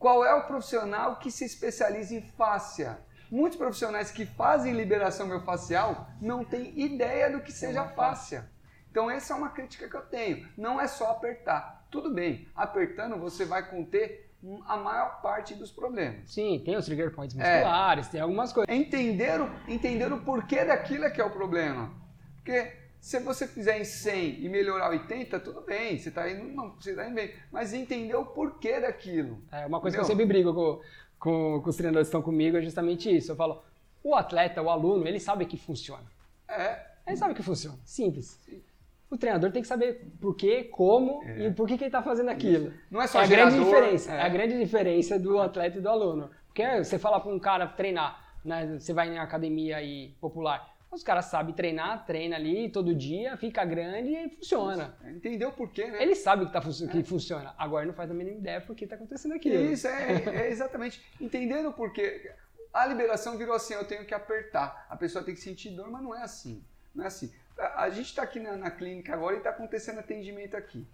Qual 0.00 0.24
é 0.24 0.34
o 0.34 0.48
profissional 0.48 1.14
que 1.14 1.30
se 1.30 1.44
especializa 1.44 2.12
em 2.12 2.22
fáscia? 2.22 2.98
Muitos 3.30 3.56
profissionais 3.56 4.10
que 4.10 4.26
fazem 4.26 4.72
liberação 4.72 5.28
miofacial 5.28 6.08
não 6.20 6.44
têm 6.44 6.76
ideia 6.76 7.30
do 7.30 7.40
que 7.40 7.52
seja 7.52 7.84
fáscia. 7.90 8.50
Então 8.90 9.08
essa 9.08 9.32
é 9.32 9.36
uma 9.36 9.50
crítica 9.50 9.88
que 9.88 9.94
eu 9.94 10.02
tenho. 10.02 10.48
Não 10.58 10.80
é 10.80 10.88
só 10.88 11.12
apertar. 11.12 11.86
Tudo 11.88 12.12
bem, 12.12 12.48
apertando 12.56 13.16
você 13.16 13.44
vai 13.44 13.70
conter 13.70 14.28
a 14.66 14.76
maior 14.76 15.22
parte 15.22 15.54
dos 15.54 15.70
problemas. 15.70 16.32
Sim, 16.32 16.60
tem 16.64 16.76
os 16.76 16.84
trigger 16.84 17.14
points 17.14 17.36
musculares, 17.36 18.08
é. 18.08 18.10
tem 18.10 18.20
algumas 18.20 18.52
coisas. 18.52 18.74
Entender 18.74 19.40
o, 19.40 19.48
entender 19.68 20.12
o 20.12 20.18
porquê 20.18 20.64
daquilo 20.64 21.04
é 21.04 21.10
que 21.10 21.20
é 21.20 21.24
o 21.24 21.30
problema. 21.30 21.94
Porque 22.34 22.79
se 23.00 23.18
você 23.20 23.46
fizer 23.46 23.80
em 23.80 23.84
100 23.84 24.44
e 24.44 24.48
melhorar 24.48 24.90
80, 24.90 25.40
tudo 25.40 25.62
bem, 25.62 25.98
você 25.98 26.10
está 26.10 26.30
indo, 26.30 26.44
não, 26.44 26.74
você 26.74 26.94
tá 26.94 27.06
indo 27.06 27.14
bem. 27.14 27.32
Mas 27.50 27.72
entender 27.72 28.14
o 28.14 28.26
porquê 28.26 28.78
daquilo. 28.78 29.42
É 29.50 29.66
uma 29.66 29.80
coisa 29.80 29.96
Meu, 29.96 30.04
que 30.04 30.12
eu 30.12 30.16
sempre 30.16 30.26
brigo 30.26 30.52
com, 30.52 30.80
com, 31.18 31.62
com 31.62 31.70
os 31.70 31.76
treinadores 31.76 32.08
que 32.08 32.10
estão 32.10 32.22
comigo 32.22 32.58
é 32.58 32.62
justamente 32.62 33.14
isso. 33.14 33.32
Eu 33.32 33.36
falo, 33.36 33.62
o 34.04 34.14
atleta, 34.14 34.60
o 34.60 34.68
aluno, 34.68 35.08
ele 35.08 35.18
sabe 35.18 35.46
que 35.46 35.56
funciona. 35.56 36.04
É. 36.46 36.90
Ele 37.06 37.16
sabe 37.16 37.34
que 37.34 37.42
funciona. 37.42 37.78
Simples. 37.84 38.38
Sim. 38.44 38.62
O 39.10 39.16
treinador 39.16 39.50
tem 39.50 39.62
que 39.62 39.66
saber 39.66 40.06
por 40.20 40.36
quê, 40.36 40.64
como 40.64 41.24
é. 41.24 41.48
e 41.48 41.52
por 41.52 41.66
que, 41.66 41.76
que 41.76 41.84
ele 41.84 41.88
está 41.88 42.02
fazendo 42.02 42.28
aquilo. 42.28 42.72
Não 42.90 43.02
é 43.02 43.06
só 43.06 43.20
é 43.20 43.22
a 43.22 43.26
gerador, 43.26 43.52
grande 43.52 43.64
diferença. 43.64 44.12
É. 44.12 44.16
é. 44.16 44.22
a 44.22 44.28
grande 44.28 44.58
diferença 44.58 45.18
do 45.18 45.40
atleta 45.40 45.78
e 45.78 45.80
do 45.80 45.88
aluno. 45.88 46.30
Porque 46.46 46.84
você 46.84 46.98
fala 46.98 47.18
para 47.18 47.32
um 47.32 47.38
cara 47.38 47.66
treinar, 47.66 48.36
né, 48.44 48.78
você 48.78 48.92
vai 48.92 49.08
em 49.08 49.18
academia 49.18 49.78
aí 49.78 50.14
popular, 50.20 50.76
os 50.90 51.04
caras 51.04 51.26
sabem 51.26 51.54
treinar, 51.54 52.04
treina 52.04 52.34
ali 52.34 52.68
todo 52.68 52.92
dia, 52.94 53.36
fica 53.36 53.64
grande 53.64 54.10
e 54.10 54.28
funciona. 54.30 54.96
Entendeu 55.04 55.50
o 55.50 55.52
porquê, 55.52 55.86
né? 55.86 56.02
Ele 56.02 56.16
sabe 56.16 56.46
que, 56.46 56.52
tá, 56.52 56.60
que 56.60 56.98
é. 56.98 57.04
funciona. 57.04 57.54
Agora 57.56 57.86
não 57.86 57.94
faz 57.94 58.10
a 58.10 58.14
mínima 58.14 58.38
ideia 58.38 58.60
por 58.60 58.74
que 58.74 58.84
está 58.84 58.96
acontecendo 58.96 59.34
aquilo. 59.34 59.72
Isso, 59.72 59.86
é, 59.86 60.46
é 60.46 60.50
exatamente. 60.50 61.00
Entendendo 61.20 61.68
o 61.68 61.72
porquê. 61.72 62.34
A 62.72 62.86
liberação 62.86 63.38
virou 63.38 63.54
assim, 63.54 63.74
eu 63.74 63.84
tenho 63.84 64.04
que 64.04 64.12
apertar. 64.12 64.86
A 64.90 64.96
pessoa 64.96 65.24
tem 65.24 65.34
que 65.34 65.40
sentir 65.40 65.70
dor, 65.70 65.88
mas 65.88 66.02
não 66.02 66.14
é 66.14 66.22
assim. 66.22 66.64
Não 66.92 67.04
é 67.04 67.06
assim. 67.06 67.32
A, 67.56 67.84
a 67.84 67.90
gente 67.90 68.06
está 68.06 68.22
aqui 68.22 68.40
na, 68.40 68.56
na, 68.56 68.70
clínica 68.70 69.14
agora 69.14 69.36
e 69.36 69.38
está 69.38 69.50
acontecendo 69.50 70.00
atendimento 70.00 70.56
aqui. 70.56 70.84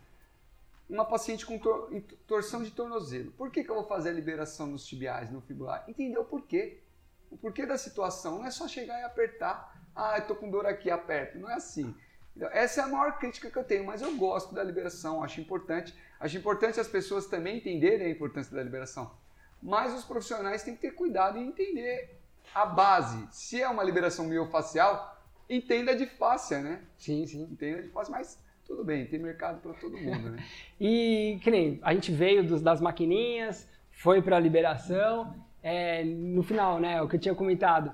Uma 0.91 1.07
paciente 1.07 1.47
com 1.47 1.59
tor, 1.59 1.91
torção 2.27 2.63
de 2.63 2.71
tornozelo. 2.71 3.33
Por 3.33 3.51
que, 3.51 3.65
que 3.65 3.71
eu 3.71 3.75
vou 3.75 3.85
fazer 3.85 4.11
a 4.11 4.13
liberação 4.13 4.67
nos 4.67 4.87
tibiais, 4.87 5.31
no 5.31 5.41
fibular? 5.41 5.85
Entendeu 5.89 6.21
o 6.21 6.27
porquê. 6.27 6.83
O 7.31 7.37
porquê 7.37 7.65
da 7.65 7.79
situação. 7.79 8.39
Não 8.39 8.47
é 8.47 8.51
só 8.51 8.69
chegar 8.69 9.01
e 9.01 9.05
apertar 9.05 9.76
ah, 9.97 10.19
eu 10.19 10.27
tô 10.27 10.35
com 10.35 10.51
dor 10.51 10.67
aqui, 10.67 10.91
aperto. 10.91 11.39
Não 11.39 11.51
é 11.51 11.55
assim. 11.55 11.95
Então, 12.37 12.51
essa 12.53 12.83
é 12.83 12.85
a 12.85 12.89
maior 12.89 13.19
crítica 13.19 13.51
que 13.51 13.57
eu 13.57 13.65
tenho, 13.65 13.87
mas 13.87 14.03
eu 14.03 14.15
gosto 14.17 14.55
da 14.55 14.63
liberação, 14.63 15.23
acho 15.23 15.41
importante. 15.41 15.95
Acho 16.21 16.37
importante 16.37 16.79
as 16.79 16.87
pessoas 16.87 17.27
também 17.27 17.57
entenderem 17.57 18.07
a 18.07 18.11
importância 18.11 18.55
da 18.55 18.63
liberação. 18.63 19.11
Mas 19.63 19.95
os 19.95 20.05
profissionais 20.05 20.63
têm 20.63 20.75
que 20.75 20.83
ter 20.83 20.91
cuidado 20.91 21.39
e 21.39 21.43
entender 21.43 22.21
a 22.55 22.67
base. 22.67 23.27
Se 23.33 23.63
é 23.63 23.69
uma 23.69 23.83
liberação 23.83 24.27
miofacial, 24.27 25.19
entenda 25.49 25.97
de 25.97 26.05
fáscia, 26.05 26.61
né? 26.61 26.83
Sim, 26.99 27.27
sim. 27.27 27.43
Entenda 27.51 27.83
de 27.83 27.89
fáscia, 27.89 28.13
mas 28.13 28.39
tudo 28.67 28.85
bem, 28.85 29.07
tem 29.07 29.19
mercado 29.19 29.61
para 29.61 29.73
todo 29.75 29.97
mundo, 29.97 30.31
né? 30.31 30.45
e, 30.79 31.39
que 31.43 31.51
nem, 31.51 31.81
a 31.83 31.95
gente 31.95 32.13
veio 32.13 32.45
dos, 32.47 32.61
das 32.61 32.81
maquininhas, 32.81 33.67
foi 33.91 34.21
para 34.21 34.37
a 34.37 34.41
liberação, 34.41 35.35
é, 35.63 36.05
no 36.05 36.43
final, 36.43 36.79
né, 36.79 37.01
o 37.01 37.09
que 37.09 37.17
eu 37.17 37.21
tinha 37.21 37.35
comentado, 37.35 37.93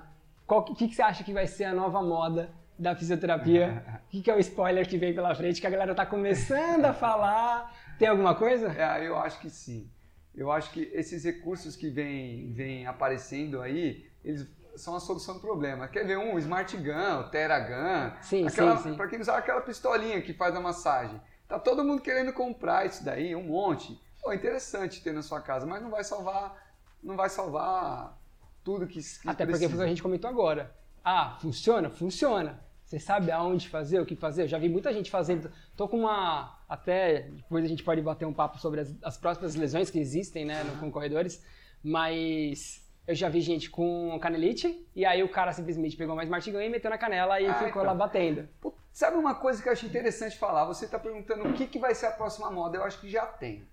o 0.57 0.63
que, 0.63 0.87
que, 0.87 0.95
você 0.95 1.01
acha 1.01 1.23
que 1.23 1.33
vai 1.33 1.47
ser 1.47 1.65
a 1.65 1.73
nova 1.73 2.01
moda 2.01 2.49
da 2.77 2.95
fisioterapia? 2.95 3.83
O 4.05 4.09
que, 4.09 4.21
que, 4.21 4.31
é 4.31 4.35
o 4.35 4.39
spoiler 4.39 4.87
que 4.87 4.97
vem 4.97 5.13
pela 5.13 5.33
frente 5.35 5.61
que 5.61 5.67
a 5.67 5.69
galera 5.69 5.91
está 5.91 6.05
começando 6.05 6.85
a 6.85 6.93
falar? 6.93 7.73
Tem 7.97 8.07
alguma 8.07 8.35
coisa? 8.35 8.71
É, 8.71 9.07
eu 9.07 9.17
acho 9.17 9.39
que 9.39 9.49
sim. 9.49 9.89
Eu 10.35 10.51
acho 10.51 10.71
que 10.71 10.89
esses 10.93 11.23
recursos 11.23 11.75
que 11.75 11.89
vêm 11.89 12.51
vem 12.53 12.87
aparecendo 12.87 13.61
aí, 13.61 14.09
eles 14.23 14.47
são 14.75 14.95
a 14.95 14.99
solução 14.99 15.35
do 15.35 15.41
problema. 15.41 15.87
Quer 15.87 16.05
ver 16.05 16.17
um? 16.17 16.37
Smart 16.39 16.75
Gun, 16.75 17.19
o 17.19 17.29
Terra 17.29 17.59
Gun. 17.59 18.21
Sim, 18.21 18.47
aquela, 18.47 18.77
sim, 18.77 18.89
sim. 18.89 18.97
Para 18.97 19.07
quem 19.07 19.23
sabe, 19.23 19.39
aquela 19.39 19.61
pistolinha 19.61 20.21
que 20.21 20.33
faz 20.33 20.55
a 20.55 20.59
massagem. 20.59 21.21
Tá 21.47 21.59
todo 21.59 21.83
mundo 21.83 22.01
querendo 22.01 22.33
comprar 22.33 22.85
isso 22.85 23.03
daí, 23.03 23.35
um 23.35 23.43
monte. 23.43 24.01
Pô, 24.21 24.33
interessante 24.33 25.03
ter 25.03 25.13
na 25.13 25.21
sua 25.21 25.41
casa, 25.41 25.65
mas 25.65 25.81
não 25.81 25.91
vai 25.91 26.03
salvar, 26.03 26.55
não 27.03 27.15
vai 27.15 27.29
salvar 27.29 28.17
tudo 28.63 28.87
que, 28.87 28.99
que 29.01 29.29
Até 29.29 29.45
porque 29.45 29.67
foi 29.67 29.75
o 29.75 29.79
que 29.79 29.85
a 29.85 29.87
gente 29.87 30.03
comentou 30.03 30.29
agora. 30.29 30.73
Ah, 31.03 31.37
funciona? 31.41 31.89
Funciona. 31.89 32.59
Você 32.85 32.99
sabe 32.99 33.31
aonde 33.31 33.69
fazer, 33.69 33.99
o 33.99 34.05
que 34.05 34.15
fazer? 34.15 34.43
Eu 34.43 34.47
já 34.47 34.57
vi 34.57 34.69
muita 34.69 34.93
gente 34.93 35.09
fazendo. 35.09 35.51
Tô 35.75 35.87
com 35.87 36.01
uma. 36.01 36.59
Até 36.69 37.29
depois 37.31 37.65
a 37.65 37.67
gente 37.67 37.83
pode 37.83 38.01
bater 38.01 38.25
um 38.25 38.33
papo 38.33 38.59
sobre 38.59 38.81
as, 38.81 38.95
as 39.01 39.17
próximas 39.17 39.55
lesões 39.55 39.89
que 39.89 39.99
existem, 39.99 40.45
né, 40.45 40.63
no, 40.63 40.77
com 40.77 40.91
corredores. 40.91 41.43
Mas 41.83 42.83
eu 43.07 43.15
já 43.15 43.29
vi 43.29 43.41
gente 43.41 43.69
com 43.69 44.17
canelite 44.21 44.87
e 44.95 45.05
aí 45.05 45.23
o 45.23 45.29
cara 45.29 45.51
simplesmente 45.51 45.97
pegou 45.97 46.15
mais 46.15 46.29
martigão 46.29 46.61
e 46.61 46.69
meteu 46.69 46.89
na 46.89 46.97
canela 46.97 47.39
e 47.41 47.47
ah, 47.47 47.53
ficou 47.55 47.81
então. 47.81 47.83
lá 47.83 47.93
batendo. 47.93 48.47
Sabe 48.91 49.17
uma 49.17 49.35
coisa 49.35 49.61
que 49.61 49.67
eu 49.67 49.73
achei 49.73 49.89
interessante 49.89 50.37
falar? 50.37 50.65
Você 50.65 50.85
está 50.85 50.99
perguntando 50.99 51.47
o 51.47 51.53
que, 51.53 51.65
que 51.65 51.79
vai 51.79 51.95
ser 51.95 52.05
a 52.05 52.11
próxima 52.11 52.51
moda. 52.51 52.77
Eu 52.77 52.83
acho 52.83 52.99
que 53.01 53.09
já 53.09 53.25
tem. 53.25 53.67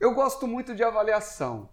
Eu 0.00 0.14
gosto 0.14 0.48
muito 0.48 0.74
de 0.74 0.82
avaliação. 0.82 1.68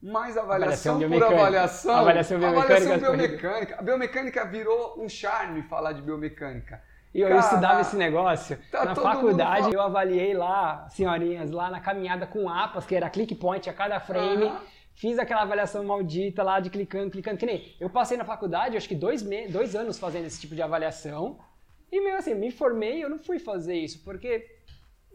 Mais 0.00 0.36
avaliação, 0.36 0.94
avaliação 0.94 1.28
por 1.28 1.38
avaliação. 1.38 1.96
Avaliação 1.96 2.38
biomecânica. 2.38 2.74
Avaliação 2.74 2.98
biomecânica. 2.98 3.76
A 3.78 3.82
biomecânica 3.82 4.44
virou 4.46 5.02
um 5.02 5.08
charme 5.08 5.62
falar 5.62 5.92
de 5.92 6.02
biomecânica. 6.02 6.80
E 7.12 7.20
eu, 7.20 7.36
estudava 7.38 7.80
esse 7.80 7.96
negócio. 7.96 8.58
Tá 8.70 8.84
na 8.84 8.94
faculdade 8.94 9.72
eu 9.72 9.80
avaliei 9.80 10.34
lá, 10.34 10.86
senhorinhas, 10.90 11.50
lá 11.50 11.70
na 11.70 11.80
caminhada 11.80 12.26
com 12.26 12.48
APAS, 12.48 12.86
que 12.86 12.94
era 12.94 13.10
click 13.10 13.34
point 13.34 13.68
a 13.68 13.72
cada 13.72 13.98
frame. 13.98 14.44
Uhum. 14.44 14.56
Fiz 14.94 15.18
aquela 15.18 15.42
avaliação 15.42 15.82
maldita 15.84 16.42
lá 16.42 16.60
de 16.60 16.70
clicando, 16.70 17.10
clicando. 17.10 17.38
Que 17.38 17.46
nem 17.46 17.76
eu 17.80 17.88
passei 17.88 18.16
na 18.16 18.24
faculdade, 18.24 18.76
acho 18.76 18.88
que 18.88 18.94
dois, 18.94 19.22
me... 19.22 19.48
dois 19.48 19.74
anos 19.74 19.98
fazendo 19.98 20.26
esse 20.26 20.40
tipo 20.40 20.54
de 20.54 20.62
avaliação. 20.62 21.38
E 21.90 22.00
meio 22.00 22.16
assim, 22.16 22.34
me 22.34 22.50
formei 22.50 23.02
eu 23.02 23.08
não 23.08 23.18
fui 23.18 23.38
fazer 23.38 23.74
isso, 23.74 24.04
porque 24.04 24.46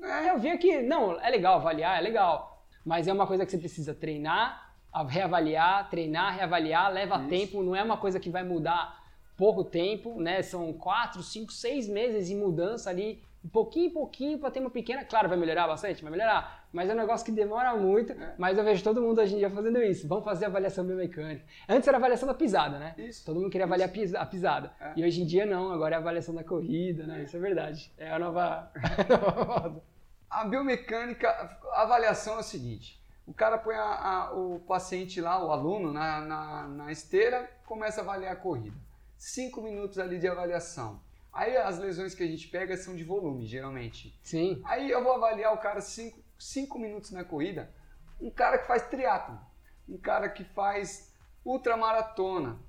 é. 0.01 0.31
eu 0.31 0.39
vi 0.39 0.57
que, 0.57 0.81
não, 0.81 1.19
é 1.21 1.29
legal 1.29 1.55
avaliar, 1.55 1.97
é 1.97 2.01
legal. 2.01 2.65
Mas 2.83 3.07
é 3.07 3.13
uma 3.13 3.27
coisa 3.27 3.45
que 3.45 3.51
você 3.51 3.57
precisa 3.57 3.93
treinar, 3.93 4.62
reavaliar, 5.01 5.89
treinar, 5.89 6.35
reavaliar, 6.35 6.91
leva 6.91 7.17
Isso. 7.17 7.27
tempo, 7.27 7.63
não 7.63 7.75
é 7.75 7.83
uma 7.83 7.97
coisa 7.97 8.19
que 8.19 8.29
vai 8.29 8.43
mudar 8.43 9.01
pouco 9.35 9.63
tempo, 9.63 10.19
né? 10.21 10.41
São 10.41 10.71
quatro, 10.73 11.23
cinco, 11.23 11.51
seis 11.51 11.87
meses 11.87 12.27
de 12.27 12.35
mudança 12.35 12.89
ali, 12.89 13.23
um 13.43 13.49
pouquinho 13.49 13.87
em 13.87 13.89
pouquinho 13.89 14.37
para 14.37 14.51
ter 14.51 14.59
uma 14.59 14.69
pequena. 14.69 15.03
Claro, 15.03 15.27
vai 15.27 15.37
melhorar 15.37 15.67
bastante, 15.67 16.03
vai 16.03 16.11
melhorar, 16.11 16.67
mas 16.71 16.89
é 16.89 16.93
um 16.93 16.97
negócio 16.97 17.25
que 17.25 17.31
demora 17.31 17.75
muito. 17.75 18.13
É. 18.13 18.35
Mas 18.37 18.57
eu 18.57 18.63
vejo 18.63 18.83
todo 18.83 19.01
mundo 19.01 19.19
hoje 19.19 19.33
em 19.33 19.39
dia 19.39 19.49
fazendo 19.49 19.81
isso. 19.81 20.07
Vamos 20.07 20.23
fazer 20.23 20.45
avaliação 20.45 20.85
biomecânica. 20.85 21.43
Antes 21.67 21.87
era 21.87 21.97
avaliação 21.97 22.27
da 22.27 22.33
pisada, 22.33 22.77
né? 22.77 22.93
Isso. 22.97 23.25
Todo 23.25 23.39
mundo 23.39 23.49
queria 23.49 23.65
avaliar 23.65 23.93
isso. 23.97 24.15
a 24.15 24.25
pisada. 24.25 24.71
É. 24.79 24.93
E 24.95 25.03
hoje 25.03 25.23
em 25.23 25.25
dia 25.25 25.45
não, 25.45 25.71
agora 25.71 25.95
é 25.95 25.97
avaliação 25.97 26.35
da 26.35 26.43
corrida, 26.43 27.05
né? 27.05 27.23
Isso 27.23 27.35
é 27.35 27.39
verdade. 27.39 27.91
É 27.97 28.11
a 28.11 28.19
nova. 28.19 28.71
a 30.29 30.45
biomecânica, 30.45 31.27
a 31.73 31.81
avaliação 31.81 32.35
é 32.35 32.39
o 32.39 32.43
seguinte 32.43 33.02
o 33.25 33.33
cara 33.33 33.57
põe 33.57 33.75
a, 33.75 33.81
a, 33.83 34.33
o 34.33 34.59
paciente 34.59 35.21
lá, 35.21 35.43
o 35.43 35.51
aluno, 35.51 35.93
na, 35.93 36.21
na, 36.21 36.67
na, 36.67 36.91
esteira, 36.91 37.49
começa 37.65 38.01
a 38.01 38.03
avaliar 38.03 38.33
a 38.33 38.35
corrida. 38.35 38.75
Cinco 39.17 39.61
minutos 39.61 39.97
ali 39.97 40.19
de 40.19 40.27
avaliação. 40.27 41.01
Aí 41.31 41.55
as 41.55 41.79
lesões 41.79 42.13
que 42.13 42.23
a 42.23 42.27
gente 42.27 42.47
pega 42.49 42.75
são 42.75 42.95
de 42.95 43.03
volume, 43.03 43.45
geralmente. 43.45 44.19
Sim. 44.21 44.61
Aí 44.65 44.91
eu 44.91 45.03
vou 45.03 45.13
avaliar 45.13 45.53
o 45.53 45.57
cara 45.57 45.81
cinco, 45.81 46.19
cinco 46.37 46.77
minutos 46.77 47.11
na 47.11 47.23
corrida. 47.23 47.73
Um 48.19 48.29
cara 48.29 48.57
que 48.57 48.67
faz 48.67 48.87
triatlo, 48.87 49.39
um 49.87 49.97
cara 49.97 50.29
que 50.29 50.43
faz 50.43 51.13
ultramaratona. 51.45 52.59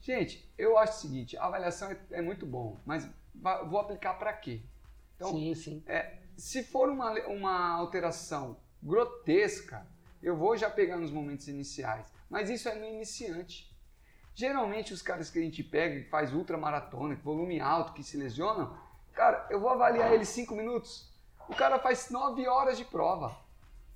Gente, 0.00 0.48
eu 0.56 0.78
acho 0.78 0.98
o 0.98 1.00
seguinte, 1.00 1.36
a 1.36 1.44
avaliação 1.44 1.90
é, 1.90 1.98
é 2.12 2.22
muito 2.22 2.46
bom, 2.46 2.78
mas 2.84 3.08
vou 3.68 3.80
aplicar 3.80 4.14
para 4.14 4.32
quê? 4.32 4.62
Então, 5.16 5.30
sim, 5.30 5.54
sim. 5.54 5.82
É, 5.86 6.18
se 6.36 6.62
for 6.62 6.88
uma, 6.88 7.10
uma 7.26 7.70
alteração 7.70 8.56
grotesca, 8.82 9.86
eu 10.22 10.36
vou 10.36 10.56
já 10.56 10.70
pegar 10.70 10.96
nos 10.96 11.10
momentos 11.10 11.48
iniciais. 11.48 12.12
Mas 12.28 12.50
isso 12.50 12.68
é 12.68 12.74
no 12.74 12.84
iniciante. 12.84 13.74
Geralmente 14.34 14.92
os 14.92 15.00
caras 15.00 15.30
que 15.30 15.38
a 15.38 15.42
gente 15.42 15.62
pega, 15.62 16.02
que 16.02 16.10
faz 16.10 16.32
ultramaratona, 16.32 17.14
volume 17.16 17.60
alto, 17.60 17.92
que 17.92 18.02
se 18.02 18.16
lesionam, 18.16 18.76
cara, 19.14 19.46
eu 19.50 19.60
vou 19.60 19.70
avaliar 19.70 20.12
ele 20.12 20.24
5 20.24 20.54
minutos. 20.54 21.10
O 21.48 21.54
cara 21.54 21.78
faz 21.78 22.10
9 22.10 22.46
horas 22.46 22.76
de 22.76 22.84
prova. 22.84 23.36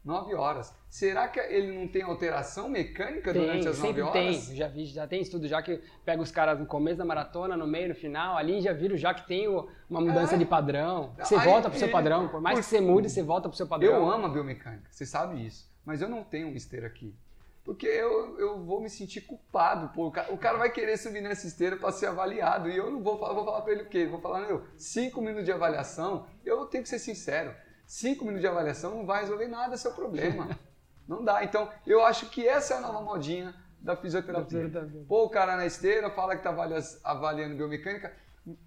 9 0.04 0.34
horas. 0.34 0.74
Será 0.88 1.28
que 1.28 1.38
ele 1.38 1.72
não 1.72 1.86
tem 1.86 2.02
alteração 2.02 2.68
mecânica 2.68 3.32
tem, 3.32 3.42
durante 3.42 3.68
as 3.68 3.78
9 3.78 4.02
horas? 4.02 4.12
Tem, 4.12 4.56
já 4.56 4.66
vi, 4.66 4.86
já 4.86 5.06
tem 5.06 5.20
estudo 5.20 5.46
já 5.46 5.62
que 5.62 5.80
pega 6.04 6.22
os 6.22 6.30
caras 6.30 6.58
no 6.58 6.66
começo 6.66 6.98
da 6.98 7.04
maratona, 7.04 7.56
no 7.56 7.66
meio, 7.66 7.88
no 7.88 7.94
final, 7.94 8.36
ali 8.36 8.60
já 8.60 8.72
viram 8.72 8.96
já 8.96 9.12
que 9.12 9.26
tem 9.26 9.46
uma 9.48 10.00
mudança 10.00 10.34
é. 10.34 10.38
de 10.38 10.44
padrão. 10.44 11.14
Você 11.18 11.34
Aí, 11.34 11.46
volta 11.46 11.68
pro 11.68 11.78
seu 11.78 11.90
padrão, 11.90 12.28
por 12.28 12.40
mais 12.40 12.58
por... 12.58 12.64
que 12.64 12.70
você 12.70 12.80
mude, 12.80 13.10
você 13.10 13.22
volta 13.22 13.48
pro 13.48 13.56
seu 13.56 13.66
padrão. 13.66 13.92
Eu 13.92 14.10
amo 14.10 14.26
a 14.26 14.28
biomecânica, 14.28 14.88
você 14.90 15.04
sabe 15.04 15.44
isso, 15.44 15.70
mas 15.84 16.00
eu 16.00 16.08
não 16.08 16.24
tenho 16.24 16.48
um 16.48 16.54
esteira 16.54 16.86
aqui. 16.86 17.14
Porque 17.62 17.86
eu, 17.86 18.38
eu 18.38 18.64
vou 18.64 18.80
me 18.80 18.88
sentir 18.88 19.20
culpado, 19.20 19.90
pô. 19.94 20.08
O 20.08 20.10
cara, 20.10 20.32
o 20.32 20.38
cara 20.38 20.58
vai 20.58 20.72
querer 20.72 20.96
subir 20.96 21.20
nessa 21.20 21.46
esteira 21.46 21.76
para 21.76 21.92
ser 21.92 22.06
avaliado 22.06 22.70
e 22.70 22.76
eu 22.76 22.90
não 22.90 23.02
vou 23.02 23.18
falar, 23.18 23.34
vou 23.34 23.44
falar 23.44 23.60
para 23.60 23.72
ele 23.74 23.82
o 23.82 23.88
quê? 23.88 24.06
Vou 24.06 24.20
falar, 24.20 24.40
meu, 24.40 24.64
cinco 24.76 25.20
minutos 25.20 25.44
de 25.44 25.52
avaliação, 25.52 26.26
eu 26.44 26.66
tenho 26.66 26.82
que 26.82 26.88
ser 26.88 26.98
sincero. 26.98 27.54
Cinco 27.90 28.24
minutos 28.24 28.42
de 28.42 28.46
avaliação 28.46 28.94
não 28.94 29.04
vai 29.04 29.22
resolver 29.22 29.48
nada 29.48 29.76
seu 29.76 29.90
problema. 29.90 30.56
não 31.08 31.24
dá. 31.24 31.42
Então, 31.42 31.68
eu 31.84 32.04
acho 32.04 32.30
que 32.30 32.46
essa 32.46 32.74
é 32.74 32.76
a 32.76 32.80
nova 32.80 33.00
modinha 33.00 33.52
da 33.80 33.96
fisioterapia. 33.96 34.70
Pô, 35.08 35.24
o 35.24 35.28
cara 35.28 35.56
na 35.56 35.66
esteira 35.66 36.08
fala 36.08 36.36
que 36.36 36.42
tá 36.44 36.54
avaliando 37.02 37.56
biomecânica, 37.56 38.14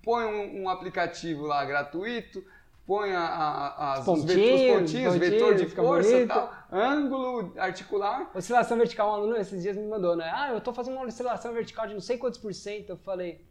põe 0.04 0.26
um, 0.26 0.64
um 0.64 0.70
aplicativo 0.70 1.46
lá 1.46 1.64
gratuito, 1.64 2.44
põe 2.86 3.16
a, 3.16 3.22
a, 3.22 3.94
as, 3.94 4.04
pontinhos, 4.04 4.62
os 4.62 4.78
pontinhos, 4.78 5.16
vetor 5.16 5.56
de 5.56 5.68
força, 5.68 6.28
tal, 6.28 6.54
ângulo 6.70 7.54
articular. 7.58 8.30
Oscilação 8.36 8.78
vertical, 8.78 9.10
um 9.10 9.14
aluno 9.14 9.38
esses 9.38 9.64
dias 9.64 9.78
me 9.78 9.88
mandou, 9.88 10.18
né? 10.18 10.30
Ah, 10.36 10.52
eu 10.52 10.60
tô 10.60 10.74
fazendo 10.74 10.98
uma 10.98 11.06
oscilação 11.06 11.54
vertical 11.54 11.88
de 11.88 11.94
não 11.94 12.02
sei 12.02 12.18
quantos 12.18 12.42
por 12.42 12.54
cento. 12.54 12.90
Eu 12.90 12.98
falei, 12.98 13.48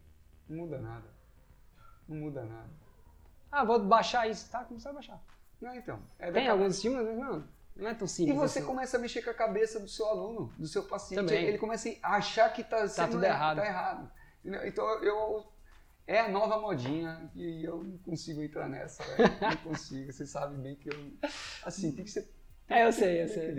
não 0.47 0.59
muda 0.59 0.79
nada. 0.79 1.07
Não 2.07 2.19
muda 2.19 2.43
nada. 2.43 2.71
Ah, 3.51 3.65
vou 3.65 3.79
baixar 3.79 4.29
isso. 4.29 4.51
Tá, 4.51 4.65
começar 4.65 4.91
a 4.91 4.93
baixar. 4.93 5.19
Não, 5.63 5.75
então. 5.77 6.01
É 6.19 6.33
Tem 6.33 6.49
alguns 6.49 6.75
estímulos, 6.75 7.07
mas 7.07 7.17
não. 7.17 7.49
Não 7.77 7.89
é 7.89 7.95
tão 7.95 8.07
simples. 8.07 8.35
E 8.35 8.39
você 8.39 8.59
assim. 8.59 8.67
começa 8.67 8.97
a 8.97 9.01
mexer 9.01 9.23
com 9.23 9.31
a 9.31 9.35
cabeça 9.35 9.79
do 9.81 9.89
seu 9.89 10.07
aluno, 10.07 10.53
do 10.59 10.67
seu 10.67 10.83
paciente. 10.83 11.25
Também. 11.25 11.45
Ele 11.45 11.57
começa 11.57 11.89
a 12.03 12.17
achar 12.17 12.53
que 12.53 12.61
está 12.61 12.87
tá 12.87 13.09
tudo 13.09 13.25
errado. 13.25 13.59
Tá 13.59 13.67
errado. 13.67 14.11
Então 14.45 14.85
eu 15.05 15.47
é 16.07 16.19
a 16.19 16.29
nova 16.29 16.59
modinha 16.61 17.31
e 17.35 17.65
eu 17.65 17.83
não 17.83 17.97
consigo 17.99 18.43
entrar 18.43 18.69
nessa. 18.69 19.03
não 19.41 19.57
consigo. 19.59 20.13
Você 20.13 20.27
sabe 20.27 20.57
bem 20.57 20.75
que 20.75 20.89
eu. 20.89 21.13
Assim, 21.65 21.93
tem 21.93 22.05
que 22.05 22.11
ser. 22.11 22.29
É, 22.69 22.85
eu 22.85 22.93
sei, 22.93 23.23
eu 23.23 23.29
sei. 23.29 23.51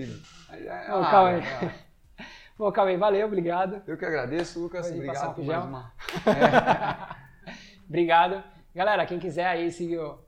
É, 0.52 0.88
Bom, 0.90 1.04
ah, 1.04 1.10
Cauê. 1.10 1.40
É. 1.40 1.76
Bom, 2.58 2.72
Cauê, 2.72 2.98
valeu, 2.98 3.26
obrigado. 3.26 3.82
Eu 3.88 3.98
que 3.98 4.06
agradeço, 4.06 4.60
Lucas. 4.60 4.88
Pode 4.88 5.00
obrigado 5.00 5.36
por 5.36 5.46
mais 5.46 5.66
uma. 5.66 5.94
É. 7.48 7.54
obrigado. 7.88 8.44
Galera, 8.76 9.06
quem 9.06 9.20
quiser 9.20 9.46
aí 9.46 9.72
seguir 9.72 10.00
o 10.00 10.20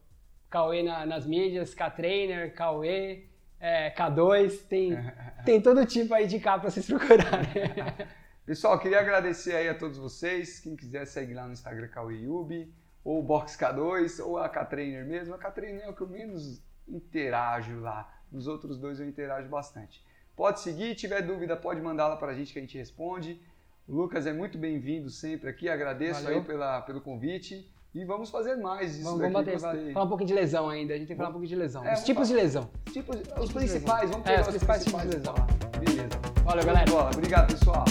Cauê 0.56 0.84
na, 0.84 1.06
nas 1.06 1.26
mídias, 1.26 1.74
K-Trainer, 1.74 2.56
Cauê, 2.56 3.26
é, 3.60 3.94
K2, 3.94 4.65
tem, 4.70 4.94
tem 5.44 5.62
todo 5.62 5.86
tipo 5.86 6.13
aí 6.13 6.26
de 6.28 6.39
K 6.39 6.58
para 6.58 6.72
vocês 6.72 6.88
procurarem. 6.88 7.50
Pessoal, 8.46 8.80
queria 8.80 9.02
agradecer 9.02 9.54
aí 9.54 9.68
a 9.68 9.78
todos 9.78 9.98
vocês. 9.98 10.62
Quem 10.62 10.78
quiser 10.78 11.06
segue 11.08 11.34
lá 11.34 11.46
no 11.46 11.52
Instagram 11.52 11.89
Cauê 11.89 12.20
Yubi, 12.20 12.74
ou 13.04 13.22
Box 13.22 13.58
K2, 13.58 14.24
ou 14.26 14.38
a 14.38 14.48
K-Trainer 14.48 15.06
mesmo. 15.06 15.34
A 15.34 15.38
K-Trainer 15.38 15.84
é 15.84 15.89
o 15.89 15.94
que 15.94 16.04
eu 16.04 16.08
menos 16.08 16.63
interajo 16.88 17.82
lá. 17.82 18.10
Nos 18.32 18.48
outros 18.48 18.78
dois 18.78 19.02
eu 19.02 19.06
interajo 19.06 19.50
bastante. 19.50 20.02
Pode 20.38 20.62
seguir, 20.62 20.96
tiver 20.96 21.22
dúvida 21.22 21.58
pode 21.58 21.82
mandá-la 21.82 22.15
para 22.15 22.32
a 22.32 22.34
gente 22.34 22.54
que 22.54 22.60
a 22.60 22.62
gente 22.62 22.78
responde. 22.78 23.41
O 23.86 23.94
Lucas 23.94 24.26
é 24.26 24.32
muito 24.32 24.58
bem-vindo 24.58 25.10
sempre 25.10 25.50
aqui, 25.50 25.68
agradeço 25.68 26.24
Valeu. 26.24 26.39
aí 26.39 26.46
pela, 26.46 26.82
pelo 26.82 27.02
convite. 27.02 27.70
E 27.95 28.03
vamos 28.03 28.29
fazer 28.29 28.58
mais 28.58 28.93
isso 28.93 29.05
vamos, 29.05 29.21
vamos 29.21 29.34
bater, 29.34 29.58
falar 29.58 30.05
um 30.05 30.10
pouquinho 30.10 30.27
de 30.27 30.34
lesão 30.34 30.69
ainda. 30.69 30.93
A 30.93 30.97
gente 30.97 31.08
tem 31.08 31.15
que 31.15 31.17
falar 31.17 31.29
um 31.29 31.31
pouquinho 31.31 31.49
de 31.49 31.55
lesão. 31.55 31.86
É, 31.86 31.93
os 31.93 32.03
tipos 32.03 32.27
de 32.27 32.34
lesão. 32.34 32.69
Tipos, 32.91 33.15
os 33.39 33.51
principais, 33.53 34.10
vamos 34.10 34.25
pegar 34.25 34.39
é, 34.39 34.41
os, 34.41 34.47
principais, 34.49 34.84
principais 34.84 35.10
tipos 35.10 35.23
de 35.23 35.31
lesão. 35.31 35.36
Beleza. 35.79 36.19
Valeu, 36.43 36.65
galera. 36.65 36.91
Obrigado, 37.13 37.58
pessoal. 37.58 37.86